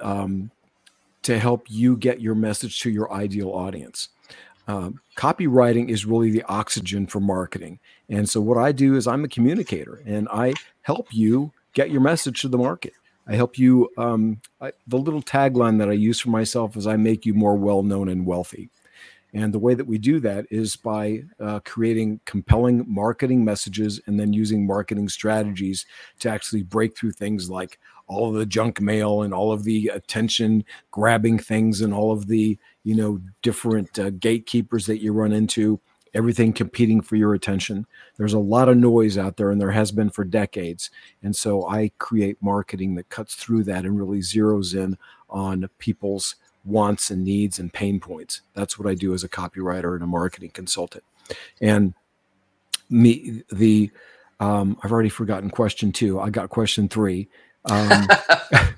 [0.01, 0.51] um,
[1.23, 4.09] to help you get your message to your ideal audience.
[4.69, 9.25] Um, copywriting is really the oxygen for marketing, and so what I do is I'm
[9.25, 12.93] a communicator, and I help you get your message to the market.
[13.27, 13.91] I help you.
[13.99, 17.57] Um, I, the little tagline that I use for myself is "I make you more
[17.57, 18.71] well known and wealthy."
[19.35, 24.19] And the way that we do that is by uh, creating compelling marketing messages and
[24.19, 25.85] then using marketing strategies
[26.21, 29.89] to actually break through things like all of the junk mail and all of the
[29.89, 35.33] attention grabbing things and all of the you know different uh, gatekeepers that you run
[35.33, 35.79] into
[36.15, 37.87] everything competing for your attention.
[38.17, 40.91] There's a lot of noise out there and there has been for decades.
[41.23, 44.97] And so i create marketing that cuts through that and really zeroes in
[45.29, 46.37] on people's
[46.69, 48.43] wants and needs and pain points.
[48.55, 51.05] That's what I do as a copywriter and a marketing consultant.
[51.61, 51.95] And
[52.91, 53.91] me, the
[54.41, 56.21] um, I've already forgotten question two.
[56.21, 57.29] I got question three.
[57.65, 58.09] Um,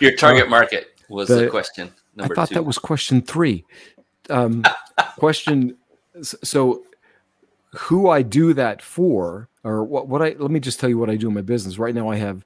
[0.00, 1.92] Your target uh, market was the, the question.
[2.18, 2.54] I thought two.
[2.54, 3.64] that was question three.
[4.28, 4.64] Um,
[5.16, 5.76] question.
[6.22, 6.82] So,
[7.72, 10.08] who I do that for, or what?
[10.08, 11.78] What I let me just tell you what I do in my business.
[11.78, 12.44] Right now, I have,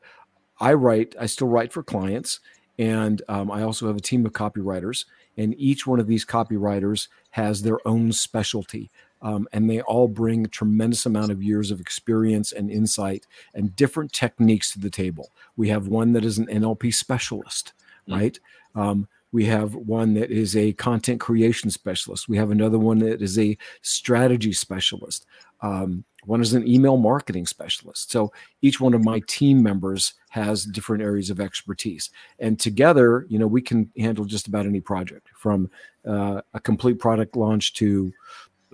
[0.60, 1.14] I write.
[1.18, 2.40] I still write for clients,
[2.78, 5.04] and um, I also have a team of copywriters,
[5.36, 8.90] and each one of these copywriters has their own specialty.
[9.22, 13.74] Um, and they all bring a tremendous amount of years of experience and insight and
[13.74, 15.30] different techniques to the table.
[15.56, 17.72] We have one that is an NLP specialist,
[18.06, 18.20] mm-hmm.
[18.20, 18.38] right?
[18.74, 22.28] Um, we have one that is a content creation specialist.
[22.28, 25.26] We have another one that is a strategy specialist.
[25.60, 28.10] Um, one is an email marketing specialist.
[28.10, 33.38] So each one of my team members has different areas of expertise, and together, you
[33.38, 35.70] know, we can handle just about any project from
[36.06, 38.12] uh, a complete product launch to,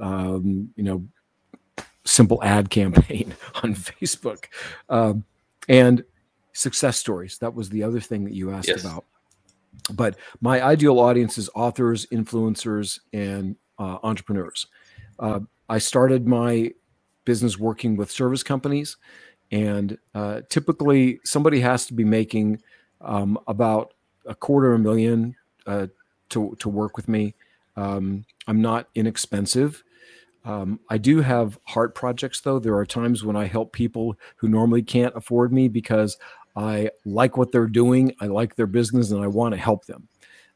[0.00, 1.04] um, you know,
[2.04, 4.46] simple ad campaign on Facebook,
[4.88, 5.24] um,
[5.68, 6.04] and
[6.52, 7.38] success stories.
[7.38, 8.84] That was the other thing that you asked yes.
[8.84, 9.04] about.
[9.92, 14.66] But my ideal audience is authors, influencers, and uh, entrepreneurs.
[15.18, 16.72] Uh, I started my
[17.24, 18.96] business working with service companies,
[19.50, 22.62] and uh, typically somebody has to be making
[23.00, 23.94] um, about
[24.26, 25.34] a quarter of a million
[25.66, 25.86] uh,
[26.30, 27.34] to to work with me.
[27.76, 29.82] Um, I'm not inexpensive.
[30.44, 32.58] Um, I do have heart projects, though.
[32.58, 36.16] There are times when I help people who normally can't afford me because
[36.56, 40.08] I like what they're doing, I like their business, and I want to help them.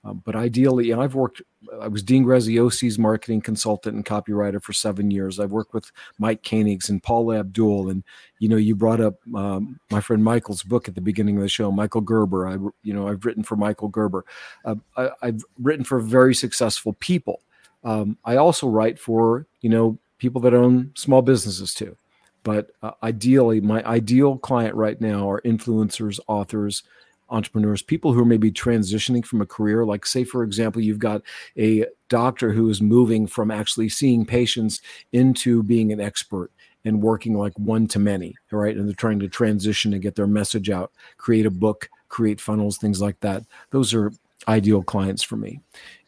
[0.04, 1.40] Um, but ideally, and I've worked,
[1.80, 5.40] I was Dean Graziosi's marketing consultant and copywriter for seven years.
[5.40, 7.88] I've worked with Mike Koenigs and Paula Abdul.
[7.88, 8.04] And,
[8.38, 11.48] you know, you brought up um, my friend Michael's book at the beginning of the
[11.48, 12.46] show, Michael Gerber.
[12.46, 12.52] I,
[12.82, 14.26] you know, I've written for Michael Gerber.
[14.64, 17.40] Uh, I, have written for very successful people.
[17.82, 21.96] Um, I also write for, you know, people that own small businesses too.
[22.42, 26.82] But uh, ideally, my ideal client right now are influencers, authors,
[27.28, 29.84] entrepreneurs, people who are maybe transitioning from a career.
[29.84, 31.22] Like, say, for example, you've got
[31.58, 34.80] a doctor who is moving from actually seeing patients
[35.12, 36.50] into being an expert
[36.84, 38.76] and working like one to many, right?
[38.76, 42.76] And they're trying to transition and get their message out, create a book, create funnels,
[42.76, 43.42] things like that.
[43.70, 44.12] Those are
[44.48, 45.60] ideal clients for me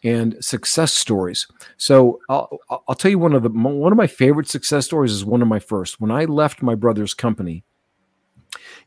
[0.05, 1.47] and success stories
[1.79, 5.25] so I'll, I'll tell you one of the one of my favorite success stories is
[5.25, 7.64] one of my first when i left my brother's company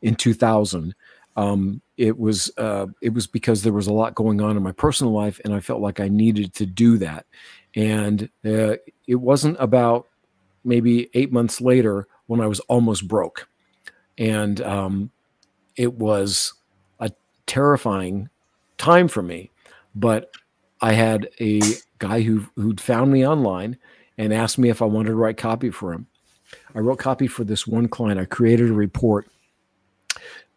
[0.02, 0.94] in 2000
[1.36, 4.72] um, it was uh, it was because there was a lot going on in my
[4.72, 7.26] personal life, and I felt like I needed to do that.
[7.74, 8.76] And uh,
[9.06, 10.08] it wasn't about
[10.64, 13.48] maybe eight months later when I was almost broke,
[14.18, 15.10] and um,
[15.76, 16.54] it was
[16.98, 17.10] a
[17.46, 18.28] terrifying
[18.76, 19.50] time for me.
[19.94, 20.32] But
[20.80, 21.60] I had a
[21.98, 23.76] guy who who'd found me online
[24.18, 26.06] and asked me if I wanted to write copy for him.
[26.74, 28.18] I wrote copy for this one client.
[28.18, 29.30] I created a report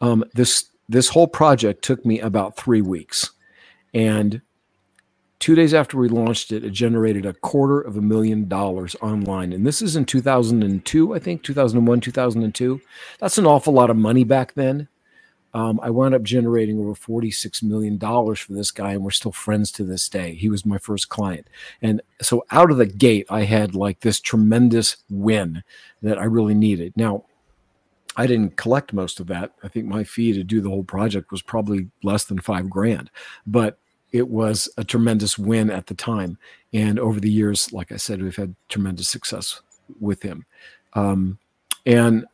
[0.01, 3.31] um, this this whole project took me about three weeks,
[3.93, 4.41] and
[5.43, 9.51] two days after we launched it, it generated a quarter of a million dollars online.
[9.51, 12.79] And this is in 2002, I think, 2001, 2002.
[13.19, 14.87] That's an awful lot of money back then.
[15.53, 19.69] Um, I wound up generating over $46 million for this guy, and we're still friends
[19.73, 20.33] to this day.
[20.33, 21.47] He was my first client.
[21.81, 25.63] And so out of the gate, I had like this tremendous win
[26.01, 26.93] that I really needed.
[26.95, 27.25] Now,
[28.15, 29.53] I didn't collect most of that.
[29.63, 33.09] I think my fee to do the whole project was probably less than five grand,
[33.47, 33.77] but
[34.11, 36.37] it was a tremendous win at the time.
[36.71, 39.61] And over the years, like I said, we've had tremendous success
[39.99, 40.45] with him.
[40.93, 41.39] Um,
[41.85, 42.25] and,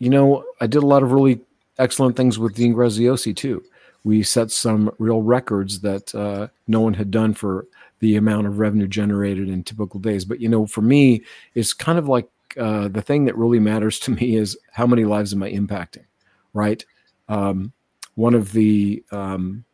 [0.00, 1.40] you know, I did a lot of really
[1.78, 3.62] excellent things with Dean Graziosi too.
[4.04, 7.66] We set some real records that uh, no one had done for
[8.00, 10.24] the amount of revenue generated in typical days.
[10.24, 11.22] But, you know, for me,
[11.54, 15.04] it's kind of like uh, the thing that really matters to me is how many
[15.04, 16.04] lives am I impacting,
[16.52, 16.84] right?
[17.28, 17.72] Um,
[18.14, 19.64] one of the um,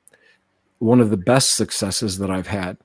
[0.78, 2.78] one of the best successes that I've had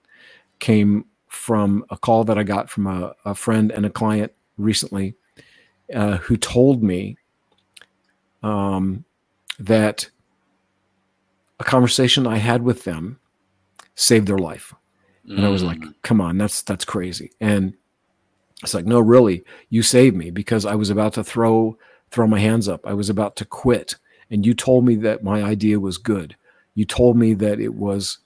[0.59, 5.15] came from a call that I got from a, a friend and a client recently
[5.93, 7.17] uh, who told me
[8.41, 9.05] um,
[9.59, 10.09] that
[11.59, 13.19] a conversation I had with them
[13.95, 14.73] saved their life.
[15.25, 15.93] And I was like, mm.
[16.01, 17.31] come on, that's that's crazy.
[17.39, 17.75] And
[18.63, 21.77] it's like, no, really, you saved me because I was about to throw
[22.11, 22.85] throw my hands up.
[22.85, 23.95] I was about to quit,
[24.29, 26.35] and you told me that my idea was good.
[26.75, 28.19] You told me that it was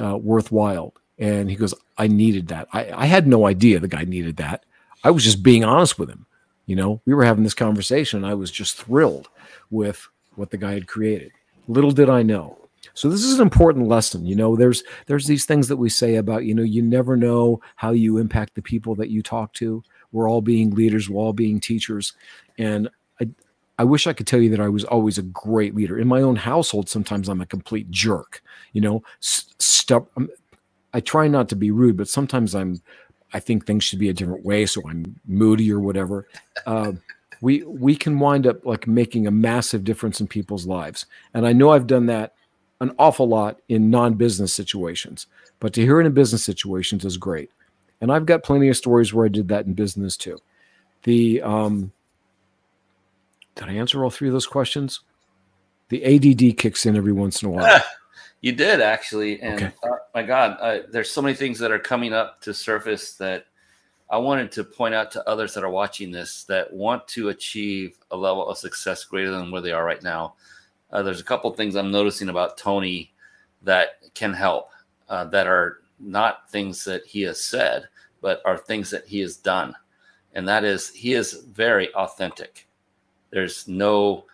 [0.00, 0.94] uh, worthwhile.
[1.18, 2.68] And he goes, I needed that.
[2.72, 4.64] I, I had no idea the guy needed that.
[5.04, 6.26] I was just being honest with him.
[6.66, 9.28] You know, we were having this conversation, and I was just thrilled
[9.70, 11.32] with what the guy had created.
[11.68, 12.61] Little did I know
[12.94, 14.26] so this is an important lesson.
[14.26, 17.60] You know, there's there's these things that we say about, you know, you never know
[17.76, 19.82] how you impact the people that you talk to.
[20.12, 22.12] We're all being leaders, we're all being teachers.
[22.58, 22.88] And
[23.20, 23.28] I
[23.78, 25.98] I wish I could tell you that I was always a great leader.
[25.98, 28.42] In my own household, sometimes I'm a complete jerk.
[28.72, 30.04] You know, stuff.
[30.94, 32.80] I try not to be rude, but sometimes I'm.
[33.34, 36.28] I think things should be a different way, so I'm moody or whatever.
[36.66, 36.92] Uh,
[37.40, 41.54] we we can wind up like making a massive difference in people's lives, and I
[41.54, 42.34] know I've done that
[42.82, 45.28] an awful lot in non-business situations,
[45.60, 47.48] but to hear it in business situations is great.
[48.00, 50.36] And I've got plenty of stories where I did that in business too.
[51.04, 51.92] The um,
[53.54, 55.00] did I answer all three of those questions?
[55.90, 57.82] The ADD kicks in every once in a while.
[58.40, 59.72] you did actually, and okay.
[59.84, 63.46] uh, my God, uh, there's so many things that are coming up to surface that
[64.10, 67.96] I wanted to point out to others that are watching this that want to achieve
[68.10, 70.34] a level of success greater than where they are right now.
[70.92, 73.12] Uh, there's a couple things I'm noticing about Tony
[73.62, 74.70] that can help
[75.08, 77.88] uh, that are not things that he has said,
[78.20, 79.74] but are things that he has done.
[80.34, 82.68] And that is, he is very authentic.
[83.30, 84.26] There's no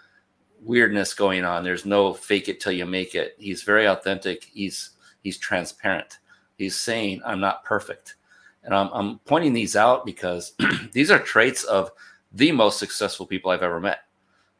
[0.60, 1.64] weirdness going on.
[1.64, 3.36] There's no fake it till you make it.
[3.38, 4.44] He's very authentic.
[4.44, 4.90] He's
[5.22, 6.18] he's transparent.
[6.56, 8.16] He's saying, I'm not perfect.
[8.64, 10.54] And I'm, I'm pointing these out because
[10.92, 11.90] these are traits of
[12.32, 14.00] the most successful people I've ever met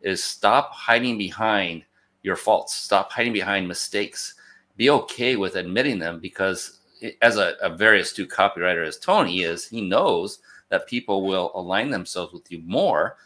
[0.01, 1.85] is stop hiding behind
[2.23, 2.75] your faults.
[2.75, 4.35] Stop hiding behind mistakes.
[4.77, 6.81] Be okay with admitting them because
[7.23, 11.91] as a, a very astute copywriter as Tony is, he knows that people will align
[11.91, 13.17] themselves with you more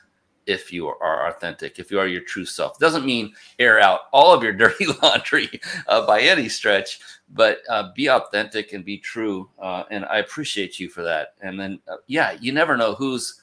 [0.47, 2.78] if you are authentic, if you are your true self.
[2.78, 7.93] Doesn't mean air out all of your dirty laundry uh, by any stretch, but uh,
[7.95, 9.49] be authentic and be true.
[9.59, 11.34] Uh, and I appreciate you for that.
[11.43, 13.43] And then, uh, yeah, you never know who's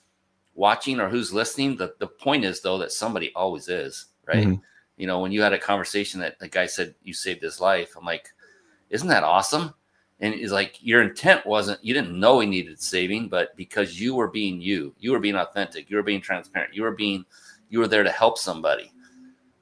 [0.56, 1.78] watching or who's listening.
[1.78, 4.46] The, the point is, though, that somebody always is, right?
[4.46, 4.64] Mm-hmm.
[5.00, 7.96] You know, when you had a conversation that the guy said you saved his life,
[7.98, 8.30] I'm like,
[8.92, 9.74] isn't that awesome?
[10.22, 14.16] and he's like your intent wasn't you didn't know he needed saving but because you
[14.16, 17.26] were being you you were being authentic you were being transparent you were being
[17.70, 18.92] you were there to help somebody.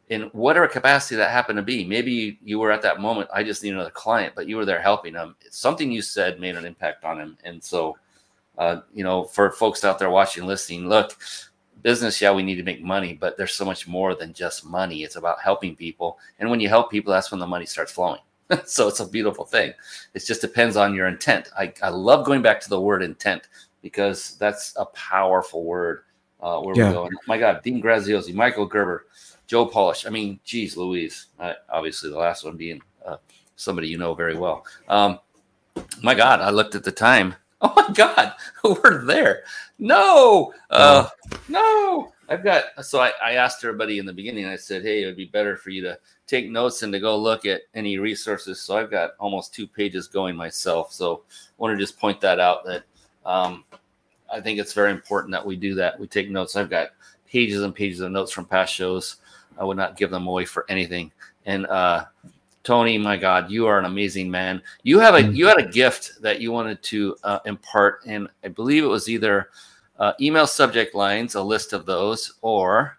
[0.09, 3.63] In whatever capacity that happened to be maybe you were at that moment i just
[3.63, 5.35] need another client but you were there helping him.
[5.51, 7.37] Something you said made an impact on him.
[7.43, 7.97] And so
[8.57, 11.17] uh, you know for folks out there watching listening look
[11.83, 15.03] business yeah we need to make money but there's so much more than just money
[15.03, 18.19] it's about helping people and when you help people that's when the money starts flowing
[18.65, 19.73] so it's a beautiful thing.
[20.13, 21.49] It just depends on your intent.
[21.57, 23.49] I, I love going back to the word intent
[23.81, 26.03] because that's a powerful word.
[26.39, 26.89] Uh, where yeah.
[26.89, 27.09] we go.
[27.27, 29.07] My God, Dean Graziosi, Michael Gerber,
[29.47, 30.05] Joe Polish.
[30.05, 31.27] I mean, geez, Louise.
[31.39, 33.17] Uh, obviously, the last one being uh,
[33.55, 34.63] somebody you know very well.
[34.87, 35.19] Um,
[36.03, 37.33] my God, I looked at the time.
[37.61, 38.33] Oh my God,
[38.63, 39.43] we're there.
[39.79, 41.07] No, uh,
[41.47, 42.13] no.
[42.29, 44.45] I've got so I, I asked everybody in the beginning.
[44.45, 45.97] I said, "Hey, it would be better for you to
[46.27, 50.07] take notes and to go look at any resources." So I've got almost two pages
[50.07, 50.91] going myself.
[50.91, 52.83] So I want to just point that out that
[53.25, 53.63] um,
[54.31, 55.99] I think it's very important that we do that.
[55.99, 56.55] We take notes.
[56.55, 56.89] I've got
[57.27, 59.17] pages and pages of notes from past shows.
[59.57, 61.11] I would not give them away for anything.
[61.45, 62.05] And uh,
[62.67, 64.61] Tony, my God, you are an amazing man.
[64.83, 65.33] You have a mm.
[65.33, 69.07] you had a gift that you wanted to uh, impart, and I believe it was
[69.07, 69.51] either
[69.97, 72.97] uh, email subject lines, a list of those, or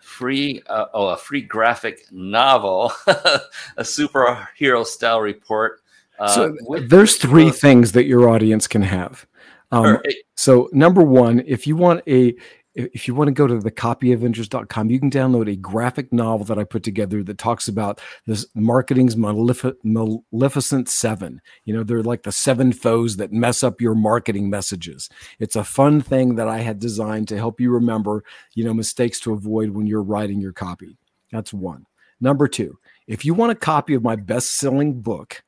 [0.00, 5.80] free uh, oh a free graphic novel, a superhero style report.
[6.18, 6.56] Uh, so
[6.88, 9.24] there's three things that your audience can have.
[9.70, 10.14] Um, right.
[10.34, 12.34] So number one, if you want a
[12.78, 16.58] if you want to go to the copyavengers.com, you can download a graphic novel that
[16.58, 21.40] I put together that talks about this marketing's malefic- maleficent seven.
[21.64, 25.08] You know, they're like the seven foes that mess up your marketing messages.
[25.40, 28.22] It's a fun thing that I had designed to help you remember,
[28.54, 30.96] you know, mistakes to avoid when you're writing your copy.
[31.32, 31.84] That's one.
[32.20, 35.42] Number two, if you want a copy of my best selling book,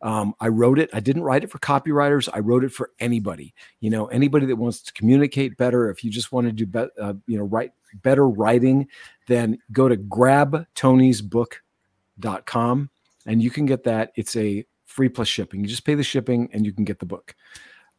[0.00, 0.90] um, I wrote it.
[0.92, 2.28] I didn't write it for copywriters.
[2.32, 3.54] I wrote it for anybody.
[3.80, 5.90] You know, anybody that wants to communicate better.
[5.90, 7.72] If you just want to do, better, uh, you know, write
[8.02, 8.86] better writing,
[9.26, 12.90] then go to grabtonysbook.com
[13.26, 14.12] and you can get that.
[14.14, 15.60] It's a free plus shipping.
[15.60, 17.34] You just pay the shipping and you can get the book.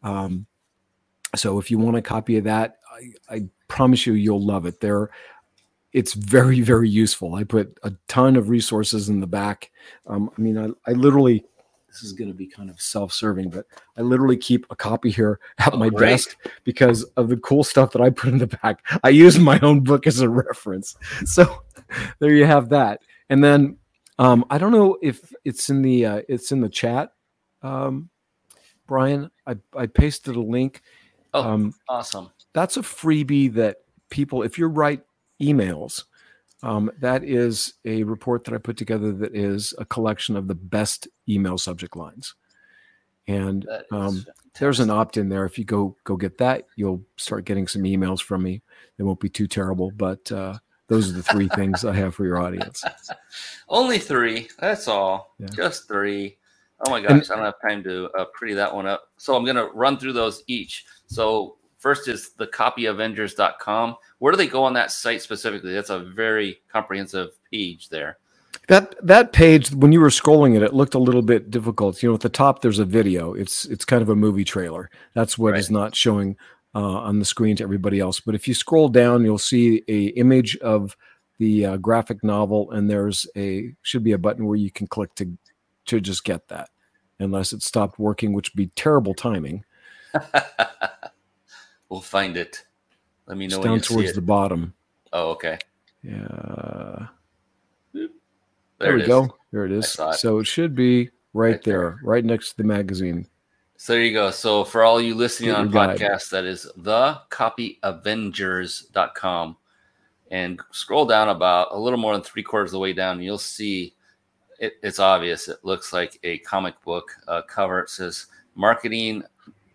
[0.01, 0.47] Um,
[1.35, 4.79] so if you want a copy of that, I, I promise you, you'll love it.
[4.79, 5.11] There,
[5.91, 7.35] it's very very useful.
[7.35, 9.69] I put a ton of resources in the back.
[10.07, 11.43] Um, I mean, I, I literally
[11.89, 13.65] this is going to be kind of self-serving, but
[13.97, 16.09] I literally keep a copy here at oh, my great.
[16.09, 18.85] desk because of the cool stuff that I put in the back.
[19.03, 20.95] I use my own book as a reference.
[21.25, 21.63] So
[22.19, 23.01] there you have that.
[23.29, 23.77] And then
[24.19, 27.13] um, I don't know if it's in the uh, it's in the chat,
[27.61, 28.09] um,
[28.85, 29.31] Brian.
[29.47, 30.81] I I pasted a link.
[31.33, 32.29] Oh, um, awesome!
[32.53, 33.77] That's a freebie that
[34.09, 35.03] people, if you write
[35.41, 36.03] emails,
[36.61, 40.55] um, that is a report that I put together that is a collection of the
[40.55, 42.35] best email subject lines.
[43.27, 44.25] And um,
[44.59, 45.45] there's an opt in there.
[45.45, 48.61] If you go go get that, you'll start getting some emails from me.
[48.97, 50.57] They won't be too terrible, but uh,
[50.87, 52.83] those are the three things I have for your audience.
[53.69, 54.49] Only three.
[54.59, 55.35] That's all.
[55.37, 55.47] Yeah.
[55.55, 56.37] Just three.
[56.85, 59.03] Oh my gosh, and, I don't have time to uh, pretty that one up.
[59.17, 60.85] So I'm going to run through those each.
[61.05, 65.73] So first is the copyavengers.com where do they go on that site specifically?
[65.73, 68.17] That's a very comprehensive page there.
[68.67, 72.03] That that page, when you were scrolling it, it looked a little bit difficult.
[72.03, 73.33] You know, at the top there's a video.
[73.33, 74.91] It's it's kind of a movie trailer.
[75.15, 75.59] That's what right.
[75.59, 76.37] is not showing
[76.75, 78.19] uh, on the screen to everybody else.
[78.19, 80.95] But if you scroll down, you'll see a image of
[81.39, 85.15] the uh, graphic novel, and there's a should be a button where you can click
[85.15, 85.37] to
[85.85, 86.69] to just get that,
[87.19, 89.63] unless it stopped working, which would be terrible timing.
[91.89, 92.63] We'll find it.
[93.27, 94.73] Let me know It's when down you see towards the bottom.
[95.13, 95.57] Oh, okay.
[96.03, 97.07] Yeah.
[97.93, 98.07] There,
[98.79, 99.07] There, we is.
[99.07, 99.35] go.
[99.51, 99.97] There it is.
[99.99, 100.13] it.
[100.15, 101.79] So it should be right, Right there.
[101.79, 103.27] there, right next to the magazine.
[103.77, 104.29] So there you go.
[104.31, 109.57] So for all you listening on podcast, that is thecopyavengers.com.
[110.31, 113.39] And scroll down about a little more than three quarters of the way down, you'll
[113.39, 113.95] see
[114.59, 115.47] it, it's obvious.
[115.47, 117.79] It looks like a comic book uh, cover.
[117.79, 119.23] It says marketing,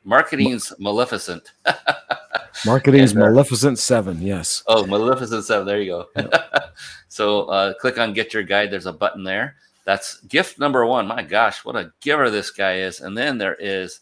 [0.05, 1.53] marketing's Maleficent.
[2.65, 4.23] Marketing's And, uh, Maleficent 7.
[4.23, 4.63] Yes.
[4.67, 5.67] Oh, Maleficent 7.
[5.67, 6.23] There you go.
[7.09, 8.71] so uh, click on Get Your Guide.
[8.71, 9.57] There's a button there.
[9.85, 11.07] That's gift number one.
[11.07, 13.01] My gosh, what a giver this guy is.
[13.01, 14.01] And then there is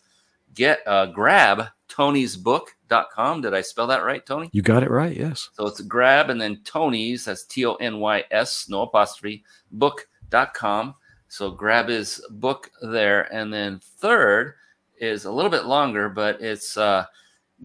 [0.55, 3.41] get uh, grab tonysbook.com.
[3.41, 4.49] Did I spell that right, Tony?
[4.53, 5.17] You got it right.
[5.17, 5.51] Yes.
[5.55, 10.95] So it's grab and then Tony's, that's T O N Y S, no apostrophe, book.com.
[11.29, 13.23] So grab his book there.
[13.35, 14.55] And then third
[15.03, 17.05] is a little bit longer, but it's uh,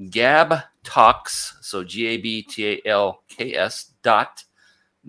[0.10, 4.44] Gab Talks, so G A B T A L K S dot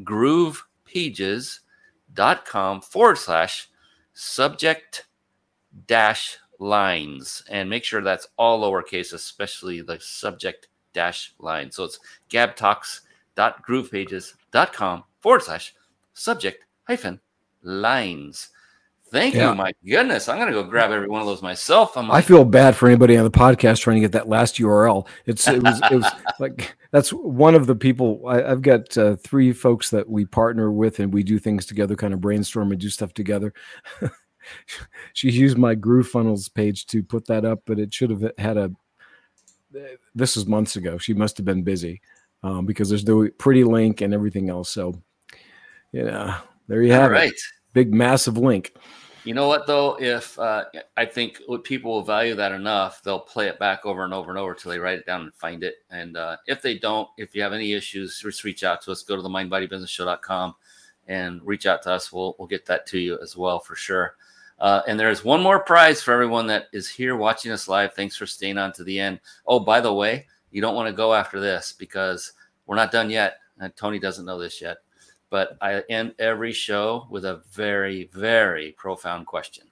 [0.02, 1.60] groovepages
[2.12, 3.68] dot com forward slash
[4.14, 5.06] subject
[5.86, 7.42] dash lines.
[7.48, 11.70] And make sure that's all lowercase, especially the subject dash line.
[11.70, 11.98] So it's
[12.28, 13.02] Gab Talks
[13.36, 15.74] dot groovepages dot com forward slash
[16.14, 17.20] subject hyphen
[17.62, 18.50] lines.
[19.10, 19.50] Thank Yeah.
[19.50, 19.54] you.
[19.54, 20.28] My goodness.
[20.28, 21.96] I'm going to go grab every one of those myself.
[21.96, 25.06] I'm I feel bad for anybody on the podcast trying to get that last URL.
[25.26, 26.06] It's it was it was
[26.38, 30.70] like that's one of the people I, I've got uh, three folks that we partner
[30.70, 33.52] with and we do things together, kind of brainstorm and do stuff together.
[35.14, 38.56] she used my Groove Funnels page to put that up, but it should have had
[38.56, 38.70] a.
[40.14, 40.96] This is months ago.
[40.98, 42.00] She must have been busy
[42.42, 44.70] um, because there's the pretty link and everything else.
[44.70, 45.02] So,
[45.92, 47.32] yeah, there you all have right.
[47.72, 48.72] Big massive link.
[49.24, 49.96] You know what though?
[50.00, 50.64] If uh,
[50.96, 54.38] I think people will value that enough, they'll play it back over and over and
[54.38, 55.74] over till they write it down and find it.
[55.90, 59.02] And uh, if they don't, if you have any issues, just reach out to us.
[59.02, 60.54] Go to the mindbodybusinessshow.com
[61.08, 62.10] and reach out to us.
[62.10, 64.14] We'll we'll get that to you as well for sure.
[64.60, 67.92] Uh, and there's one more prize for everyone that is here watching us live.
[67.92, 69.20] Thanks for staying on to the end.
[69.46, 72.32] Oh, by the way, you don't want to go after this because
[72.66, 73.40] we're not done yet.
[73.60, 74.78] And Tony doesn't know this yet
[75.30, 79.66] but I end every show with a very, very profound question.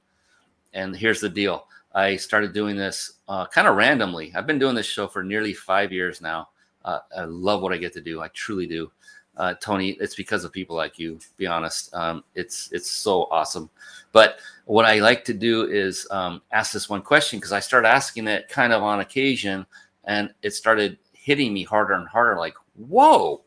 [0.75, 4.33] And here's the deal I started doing this uh, kind of randomly.
[4.35, 6.49] I've been doing this show for nearly five years now.
[6.85, 8.21] Uh, I love what I get to do.
[8.21, 8.91] I truly do.
[9.37, 11.19] Uh, Tony, it's because of people like you.
[11.37, 13.69] Be honest, um, it's it's so awesome.
[14.13, 17.89] But what I like to do is um, ask this one question because I started
[17.89, 19.67] asking it kind of on occasion,
[20.05, 22.39] and it started hitting me harder and harder.
[22.39, 23.43] Like, whoa,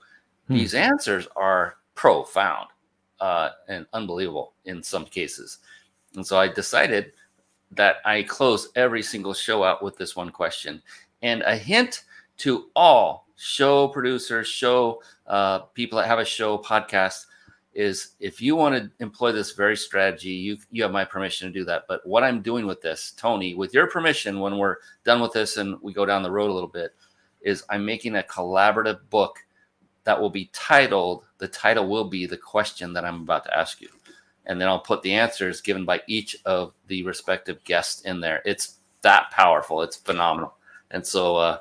[0.50, 0.56] Hmm.
[0.56, 2.70] these answers are profound
[3.20, 5.58] uh, and unbelievable in some cases.
[6.16, 7.12] And so I decided
[7.72, 10.82] that I close every single show out with this one question.
[11.24, 12.06] And a hint
[12.38, 17.26] to all show producers, show uh, people that have a show podcast
[17.74, 21.54] is if you want to employ this very strategy, you you have my permission to
[21.54, 21.84] do that.
[21.90, 25.58] But what I'm doing with this, Tony, with your permission, when we're done with this
[25.58, 26.96] and we go down the road a little bit,
[27.42, 29.44] is I'm making a collaborative book
[30.04, 31.26] that will be titled.
[31.38, 33.90] The title will be the question that I'm about to ask you,
[34.46, 38.42] and then I'll put the answers given by each of the respective guests in there.
[38.46, 39.82] It's that powerful.
[39.82, 40.56] It's phenomenal.
[40.92, 41.60] And so, uh,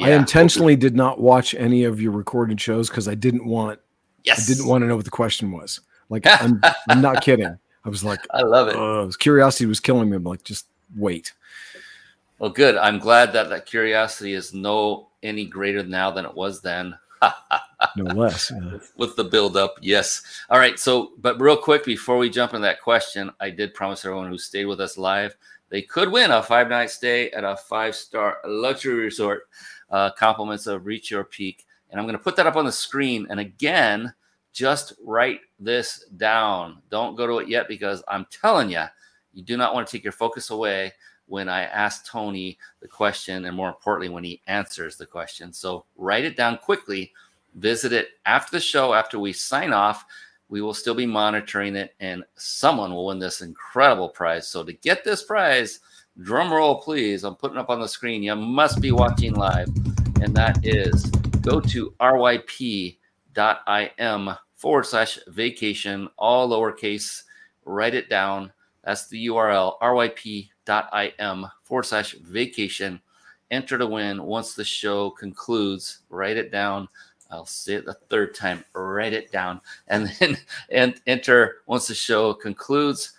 [0.00, 3.80] I intentionally did not watch any of your recorded shows because I didn't want
[4.24, 5.80] yes, I didn't want to know what the question was.
[6.08, 7.58] Like I'm I'm not kidding.
[7.84, 8.76] I was like, I love it.
[8.76, 10.16] uh, curiosity was killing me.
[10.16, 11.32] I'm like, just wait.
[12.38, 12.76] Well, good.
[12.76, 16.96] I'm glad that that curiosity is no any greater now than it was then.
[17.96, 18.50] No less.
[18.50, 18.78] Yeah.
[18.96, 20.22] With the build up, yes.
[20.50, 20.78] All right.
[20.78, 24.36] So, but real quick before we jump into that question, I did promise everyone who
[24.36, 25.36] stayed with us live
[25.70, 29.48] they could win a five night stay at a five star luxury resort.
[29.90, 32.72] Uh, compliments of Reach Your Peak, and I'm going to put that up on the
[32.72, 33.26] screen.
[33.30, 34.12] And again,
[34.52, 36.82] just write this down.
[36.90, 38.84] Don't go to it yet because I'm telling you,
[39.32, 40.92] you do not want to take your focus away
[41.28, 45.52] when I ask Tony the question, and more importantly, when he answers the question.
[45.52, 47.12] So write it down quickly.
[47.54, 50.04] Visit it after the show, after we sign off.
[50.48, 54.48] We will still be monitoring it, and someone will win this incredible prize.
[54.48, 55.80] So to get this prize,
[56.22, 57.24] drum roll, please.
[57.24, 58.22] I'm putting up on the screen.
[58.22, 59.68] You must be watching live,
[60.22, 61.04] and that is
[61.42, 62.96] go to ryp.im
[64.54, 67.24] forward slash vacation, all lowercase.
[67.64, 68.50] Write it down.
[68.88, 73.02] That's the URL ryp.im forward slash vacation.
[73.50, 75.98] Enter to win once the show concludes.
[76.08, 76.88] Write it down.
[77.30, 78.64] I'll say it the third time.
[78.72, 80.38] Write it down, and then
[80.70, 83.12] and enter once the show concludes.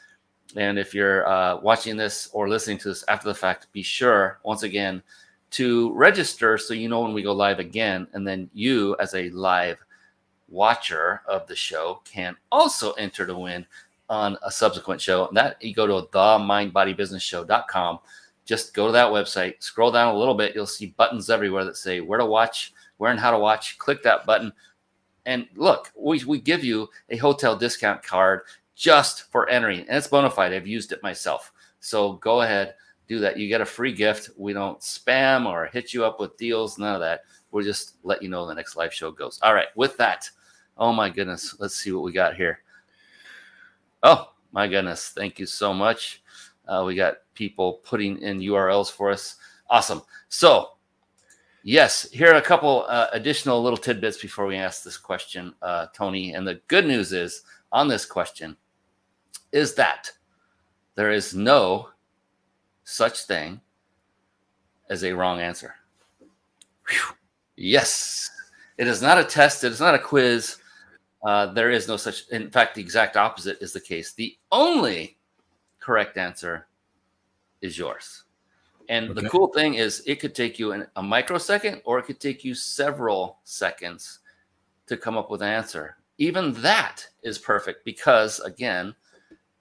[0.55, 4.39] And if you're uh, watching this or listening to this after the fact, be sure
[4.41, 5.03] once again
[5.51, 8.07] to register so you know when we go live again.
[8.13, 9.78] And then you, as a live
[10.47, 13.67] watcher of the show, can also enter to win
[14.10, 15.28] on a subsequent show.
[15.28, 17.99] And that you go to themindbodybusinessshow.com.
[18.45, 20.55] Just go to that website, scroll down a little bit.
[20.55, 23.78] You'll see buttons everywhere that say where to watch, where and how to watch.
[23.78, 24.51] Click that button.
[25.26, 28.41] And look, we, we give you a hotel discount card
[28.76, 29.82] just for entering.
[29.82, 30.53] And it's bona fide.
[30.53, 31.51] I've used it myself.
[31.80, 32.74] So go ahead,
[33.07, 33.38] do that.
[33.38, 34.32] You get a free gift.
[34.38, 37.22] We don't spam or hit you up with deals, none of that.
[37.51, 39.39] We'll just let you know the next live show goes.
[39.43, 40.30] All right, with that,
[40.78, 42.62] oh my goodness, let's see what we got here.
[44.03, 46.21] Oh my goodness, thank you so much.
[46.67, 49.37] Uh, we got people putting in URLs for us.
[49.69, 50.01] Awesome.
[50.29, 50.69] So,
[51.63, 55.87] yes, here are a couple uh, additional little tidbits before we ask this question, uh,
[55.93, 56.33] Tony.
[56.33, 58.55] And the good news is on this question
[59.51, 60.11] is that
[60.95, 61.89] there is no
[62.83, 63.61] such thing
[64.89, 65.75] as a wrong answer.
[66.87, 67.15] Whew.
[67.55, 68.29] Yes,
[68.77, 70.57] it is not a test, it is not a quiz.
[71.24, 74.13] Uh, there is no such, in fact, the exact opposite is the case.
[74.13, 75.17] The only
[75.80, 76.67] correct answer
[77.61, 78.24] is yours.
[78.88, 79.22] And okay.
[79.22, 82.43] the cool thing is, it could take you an, a microsecond or it could take
[82.43, 84.20] you several seconds
[84.88, 85.97] to come up with an answer.
[86.17, 88.95] Even that is perfect because, again,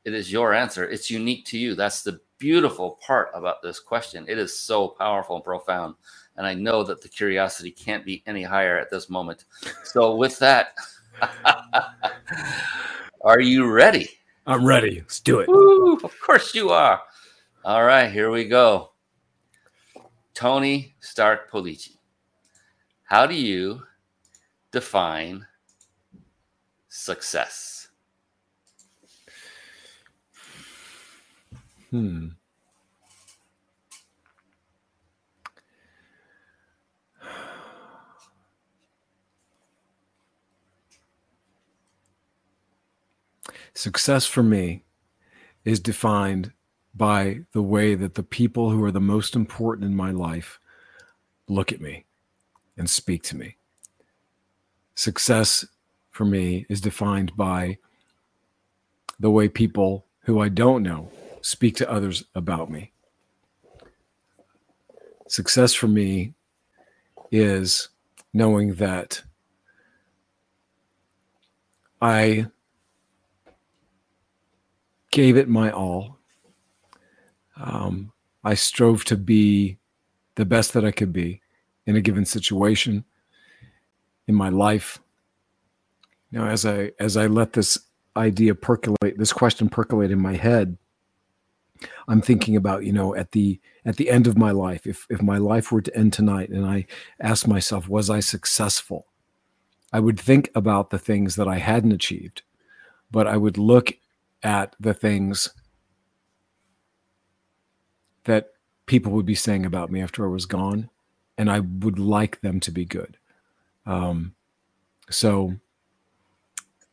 [0.04, 0.88] it is your answer.
[0.88, 1.74] It's unique to you.
[1.74, 4.24] That's the beautiful part about this question.
[4.28, 5.94] It is so powerful and profound.
[6.36, 9.44] And I know that the curiosity can't be any higher at this moment.
[9.84, 10.74] So, with that,
[13.24, 14.08] are you ready?
[14.46, 15.00] I'm ready.
[15.00, 15.48] Let's do it.
[15.48, 17.00] Woo, of course you are.
[17.64, 18.92] All right, here we go.
[20.34, 21.96] Tony Stark Policci.
[23.04, 23.82] How do you
[24.70, 25.46] define
[26.88, 27.88] success?
[31.90, 32.28] Hmm.
[43.78, 44.82] Success for me
[45.64, 46.50] is defined
[46.96, 50.58] by the way that the people who are the most important in my life
[51.46, 52.04] look at me
[52.76, 53.56] and speak to me.
[54.96, 55.64] Success
[56.10, 57.78] for me is defined by
[59.20, 62.90] the way people who I don't know speak to others about me.
[65.28, 66.34] Success for me
[67.30, 67.90] is
[68.34, 69.22] knowing that
[72.02, 72.48] I
[75.10, 76.18] gave it my all.
[77.56, 78.12] Um,
[78.44, 79.78] I strove to be
[80.36, 81.42] the best that I could be
[81.86, 83.04] in a given situation
[84.26, 84.98] in my life.
[86.30, 87.78] Now, as I as I let this
[88.16, 90.76] idea percolate, this question percolate in my head,
[92.06, 95.22] I'm thinking about you know at the at the end of my life, if if
[95.22, 96.86] my life were to end tonight, and I
[97.20, 99.06] ask myself, was I successful?
[99.92, 102.42] I would think about the things that I hadn't achieved,
[103.10, 103.94] but I would look
[104.42, 105.50] at the things
[108.24, 108.52] that
[108.86, 110.90] people would be saying about me after I was gone,
[111.36, 113.16] and I would like them to be good.
[113.86, 114.34] Um,
[115.10, 115.54] so,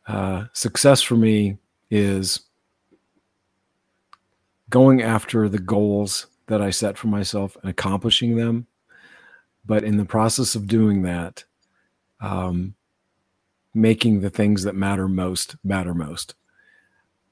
[0.06, 1.58] uh, success for me
[1.90, 2.40] is
[4.70, 8.66] going after the goals that I set for myself and accomplishing them.
[9.64, 11.44] But in the process of doing that,
[12.20, 12.74] um,
[13.74, 16.34] making the things that matter most matter most.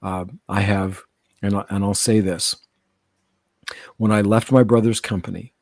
[0.05, 1.03] Uh, I have,
[1.43, 2.55] and, and I'll say this
[3.97, 5.55] when I left my brother's company,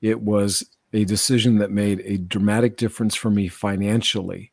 [0.00, 4.52] it was a decision that made a dramatic difference for me financially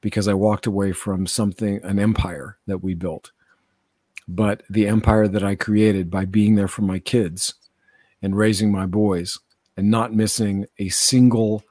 [0.00, 3.32] because I walked away from something, an empire that we built.
[4.26, 7.54] But the empire that I created by being there for my kids
[8.22, 9.38] and raising my boys
[9.76, 11.64] and not missing a single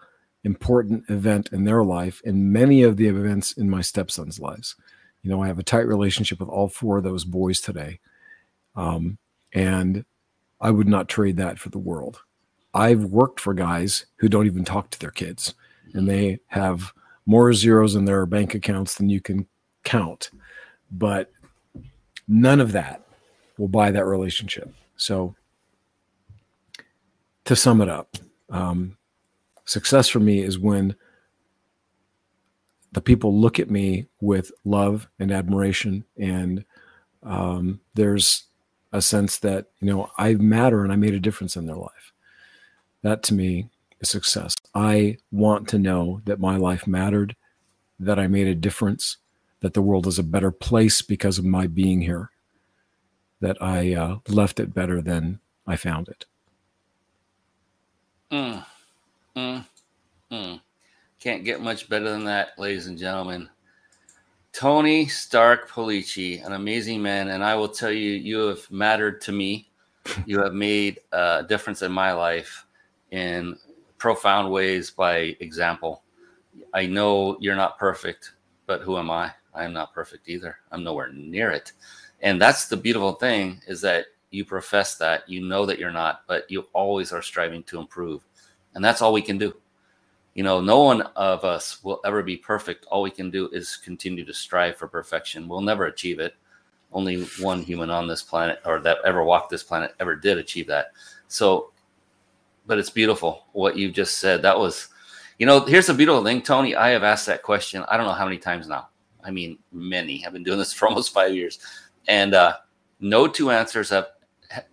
[0.43, 4.75] important event in their life and many of the events in my stepson's lives.
[5.21, 7.99] You know, I have a tight relationship with all four of those boys today.
[8.75, 9.17] Um,
[9.53, 10.05] and
[10.61, 12.21] I would not trade that for the world.
[12.73, 15.53] I've worked for guys who don't even talk to their kids
[15.93, 16.93] and they have
[17.25, 19.47] more zeros in their bank accounts than you can
[19.83, 20.29] count.
[20.91, 21.31] But
[22.27, 23.05] none of that
[23.57, 24.73] will buy that relationship.
[24.97, 25.35] So,
[27.45, 28.17] to sum it up,
[28.49, 28.97] um,
[29.65, 30.95] success for me is when
[32.91, 36.65] the people look at me with love and admiration and
[37.23, 38.45] um, there's
[38.91, 42.11] a sense that you know i matter and i made a difference in their life.
[43.01, 44.55] That to me is success.
[44.73, 47.35] I want to know that my life mattered
[47.99, 49.17] that i made a difference
[49.59, 52.31] that the world is a better place because of my being here
[53.41, 56.25] that i uh, left it better than i found it.
[58.31, 58.65] Mm,
[59.35, 59.65] mm,
[60.31, 60.61] mm.
[61.19, 63.49] Can't get much better than that, ladies and gentlemen.
[64.53, 69.33] Tony Stark Policci, an amazing man, and I will tell you, you have mattered to
[69.33, 69.69] me.
[70.25, 72.65] You have made a difference in my life
[73.11, 73.57] in
[73.97, 76.03] profound ways by example.
[76.73, 78.31] I know you're not perfect,
[78.65, 79.31] but who am I?
[79.53, 80.57] I am not perfect either.
[80.71, 81.73] I'm nowhere near it.
[82.21, 86.21] And that's the beautiful thing is that you profess that, you know that you're not,
[86.27, 88.25] but you always are striving to improve.
[88.73, 89.53] And that's all we can do.
[90.39, 92.85] You know, no one of us will ever be perfect.
[92.85, 95.49] All we can do is continue to strive for perfection.
[95.49, 96.33] We'll never achieve it.
[96.93, 100.65] Only one human on this planet or that ever walked this planet ever did achieve
[100.67, 100.93] that.
[101.27, 101.73] So,
[102.67, 104.41] but it's beautiful what you just said.
[104.41, 104.87] That was,
[105.39, 106.73] you know, here's the beautiful thing, Tony.
[106.73, 108.87] I have asked that question, I don't know how many times now.
[109.21, 110.25] I mean, many.
[110.25, 111.59] I've been doing this for almost five years.
[112.07, 112.53] And uh,
[113.01, 114.07] no two answers have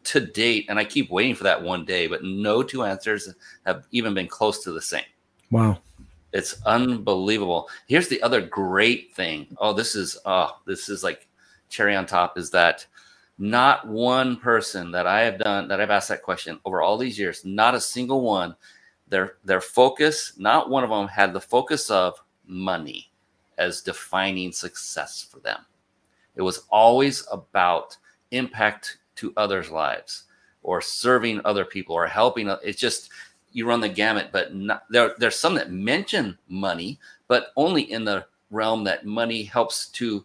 [0.05, 3.35] to date, and I keep waiting for that one day, but no two answers
[3.67, 5.03] have even been close to the same.
[5.51, 5.79] Wow.
[6.33, 7.69] It's unbelievable.
[7.87, 9.47] Here's the other great thing.
[9.59, 11.29] Oh, this is oh, this is like
[11.69, 12.87] cherry on top is that
[13.39, 17.19] not one person that I have done that I've asked that question over all these
[17.19, 18.55] years, not a single one,
[19.09, 23.11] their their focus, not one of them had the focus of money
[23.59, 25.61] as defining success for them.
[26.35, 27.97] It was always about
[28.31, 30.25] impact to others' lives
[30.63, 32.49] or serving other people or helping.
[32.63, 33.11] It's just
[33.57, 38.05] you run the gamut, but not, there there's some that mention money, but only in
[38.05, 40.23] the realm that money helps to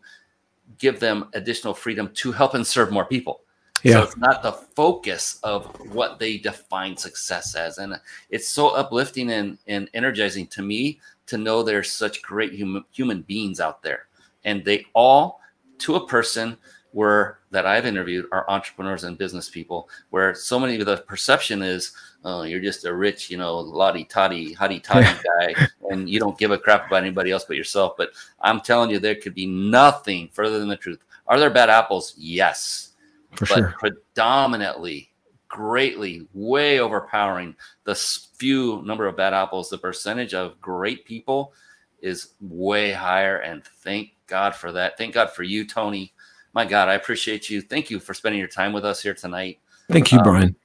[0.77, 3.39] give them additional freedom to help and serve more people.
[3.83, 3.93] Yeah.
[3.93, 7.77] So it's not the focus of what they define success as.
[7.77, 7.97] And
[8.29, 13.21] it's so uplifting and, and energizing to me to know there's such great human, human
[13.21, 14.07] beings out there.
[14.43, 15.39] And they all,
[15.79, 16.57] to a person,
[16.93, 21.61] were that I've interviewed are entrepreneurs and business people, where so many of the perception
[21.61, 26.19] is, oh, you're just a rich, you know, lottie toddy, hotty toddy guy, and you
[26.19, 27.95] don't give a crap about anybody else but yourself.
[27.97, 28.11] But
[28.41, 30.99] I'm telling you, there could be nothing further than the truth.
[31.27, 32.13] Are there bad apples?
[32.17, 32.89] Yes.
[33.35, 33.75] For but sure.
[33.79, 35.11] predominantly,
[35.47, 41.53] greatly, way overpowering the few number of bad apples, the percentage of great people
[42.01, 43.37] is way higher.
[43.37, 44.97] And thank God for that.
[44.97, 46.13] Thank God for you, Tony
[46.53, 47.61] my God, I appreciate you.
[47.61, 49.59] Thank you for spending your time with us here tonight.
[49.89, 50.55] Thank you, um, Brian.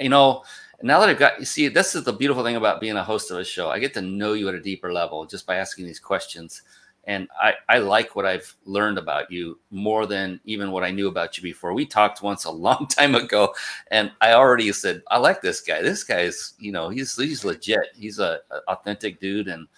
[0.00, 0.44] You know,
[0.82, 3.30] now that I've got you see, this is the beautiful thing about being a host
[3.30, 3.68] of a show.
[3.68, 6.62] I get to know you at a deeper level just by asking these questions.
[7.08, 11.06] And I, I like what I've learned about you more than even what I knew
[11.06, 11.72] about you before.
[11.72, 13.54] We talked once a long time ago,
[13.90, 15.82] and I already said, I like this guy.
[15.82, 17.88] This guy is, you know, he's he's legit.
[17.94, 19.68] He's a, a authentic dude, and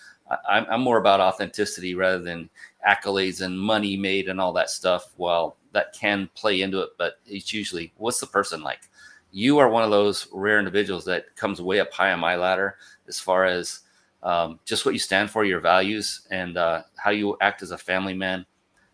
[0.49, 2.49] I, I'm more about authenticity rather than
[2.87, 5.13] accolades and money made and all that stuff.
[5.19, 8.88] Well, that can play into it, but it's usually what's the person like?
[9.31, 12.77] You are one of those rare individuals that comes way up high on my ladder
[13.07, 13.81] as far as
[14.23, 17.79] um, just what you stand for, your values, and uh, how you act as a
[17.79, 18.45] family man,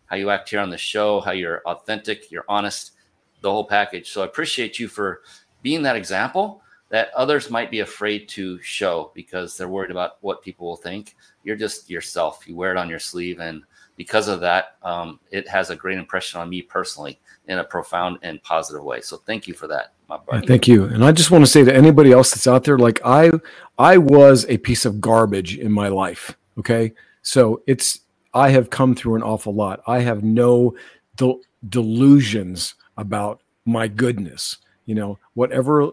[0.05, 2.91] how you act here on the show, how you're authentic, you're honest,
[3.41, 4.11] the whole package.
[4.11, 5.21] So I appreciate you for
[5.63, 10.43] being that example that others might be afraid to show because they're worried about what
[10.43, 11.15] people will think.
[11.43, 12.47] You're just yourself.
[12.47, 13.63] You wear it on your sleeve, and
[13.97, 18.19] because of that, um, it has a great impression on me personally in a profound
[18.21, 19.01] and positive way.
[19.01, 20.41] So thank you for that, my.
[20.41, 20.85] Thank you.
[20.85, 23.31] And I just want to say to anybody else that's out there, like I,
[23.77, 26.37] I was a piece of garbage in my life.
[26.57, 28.01] Okay, so it's
[28.33, 29.81] I have come through an awful lot.
[29.87, 30.75] I have no
[31.15, 34.57] del- delusions about my goodness.
[34.85, 35.91] You know, whatever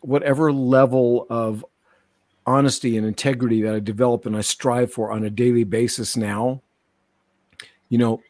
[0.00, 1.64] whatever level of
[2.46, 6.62] honesty and integrity that I develop and I strive for on a daily basis now,
[7.88, 8.22] you know,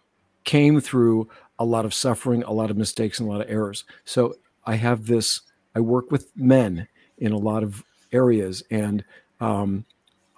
[0.45, 3.85] came through a lot of suffering, a lot of mistakes, and a lot of errors.
[4.05, 4.35] So
[4.65, 5.41] I have this,
[5.75, 6.89] I work with men
[7.19, 9.05] in a lot of areas, and
[9.41, 9.85] um,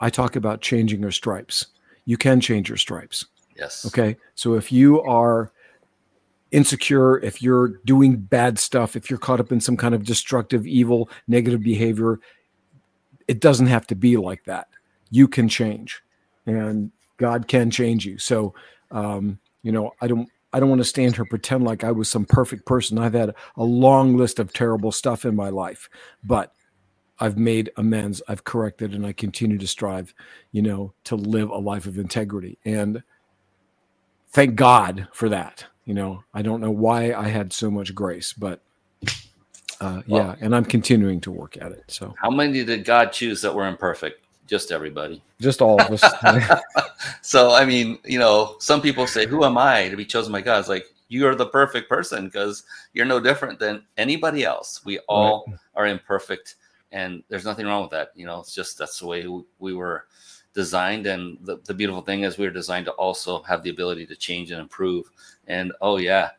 [0.01, 1.67] I talk about changing your stripes.
[2.05, 3.27] You can change your stripes.
[3.57, 3.85] Yes.
[3.87, 4.17] Okay.
[4.35, 5.51] So if you are
[6.51, 10.67] insecure, if you're doing bad stuff, if you're caught up in some kind of destructive,
[10.67, 12.21] evil, negative behavior,
[13.27, 14.69] it doesn't have to be like that.
[15.11, 16.03] You can change,
[16.47, 18.19] and God can change you.
[18.19, 18.55] So,
[18.91, 20.29] um, you know, I don't.
[20.53, 22.99] I don't want to stand here pretend like I was some perfect person.
[22.99, 25.91] I've had a long list of terrible stuff in my life,
[26.25, 26.53] but
[27.21, 30.15] I've made amends, I've corrected, and I continue to strive,
[30.53, 32.59] you know, to live a life of integrity.
[32.65, 33.03] And
[34.31, 35.67] thank God for that.
[35.85, 38.63] You know, I don't know why I had so much grace, but
[39.81, 41.85] uh, yeah, and I'm continuing to work at it.
[41.89, 44.25] So, how many did God choose that were imperfect?
[44.49, 45.23] Just everybody.
[45.41, 46.61] Just all of us.
[47.23, 50.41] so, I mean, you know, some people say, "Who am I to be chosen by
[50.41, 52.65] God?" It's like you are the perfect person because
[52.95, 54.85] you're no different than anybody else.
[54.85, 55.59] We all right.
[55.77, 56.57] are imperfect
[56.93, 58.13] and there's nothing wrong with that.
[58.15, 59.27] You know, it's just that's the way
[59.59, 60.07] we were
[60.55, 64.07] designed, and the, the beautiful thing is we were designed to also have the ability
[64.07, 65.11] to change and improve.
[65.47, 66.31] And oh yeah,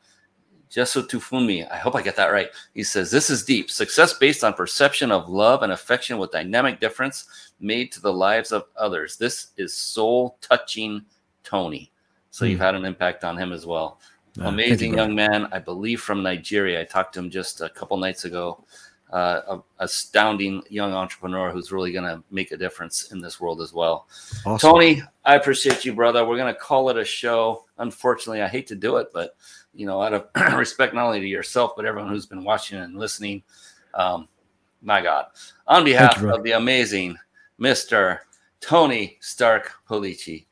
[0.70, 2.50] Jesu Tufumi, I hope I get that right.
[2.74, 3.72] He says, This is deep.
[3.72, 7.26] Success based on perception of love and affection with dynamic difference
[7.60, 9.18] made to the lives of others.
[9.18, 11.04] This is soul touching
[11.44, 11.92] Tony.
[12.30, 12.52] So mm.
[12.52, 12.66] you've hmm.
[12.66, 14.00] had an impact on him as well.
[14.42, 16.80] Amazing young man, I believe from Nigeria.
[16.80, 18.64] I talked to him just a couple nights ago.
[19.12, 19.42] Uh,
[19.80, 23.74] a, astounding young entrepreneur who's really going to make a difference in this world as
[23.74, 24.08] well.
[24.46, 24.70] Awesome.
[24.70, 26.24] Tony, I appreciate you, brother.
[26.28, 27.66] We're going to call it a show.
[27.80, 29.36] Unfortunately, I hate to do it, but
[29.80, 30.28] you know, out of
[30.58, 33.42] respect not only to yourself but everyone who's been watching and listening.
[33.94, 34.28] Um,
[34.82, 35.28] my God,
[35.68, 37.18] on behalf you, of the amazing
[37.58, 38.22] Mister
[38.60, 40.46] Tony Stark Policci,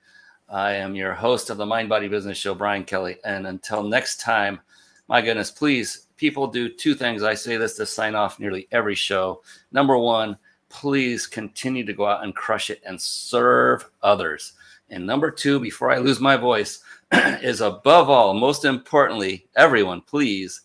[0.50, 3.18] I am your host of the Mind Body Business Show, Brian Kelly.
[3.26, 4.62] And until next time,
[5.10, 7.22] my goodness, please, people do two things.
[7.22, 9.42] I say this to sign off nearly every show.
[9.74, 10.38] Number one,
[10.70, 14.54] please continue to go out and crush it and serve others.
[14.90, 16.80] And number two, before I lose my voice,
[17.42, 20.62] is above all, most importantly, everyone, please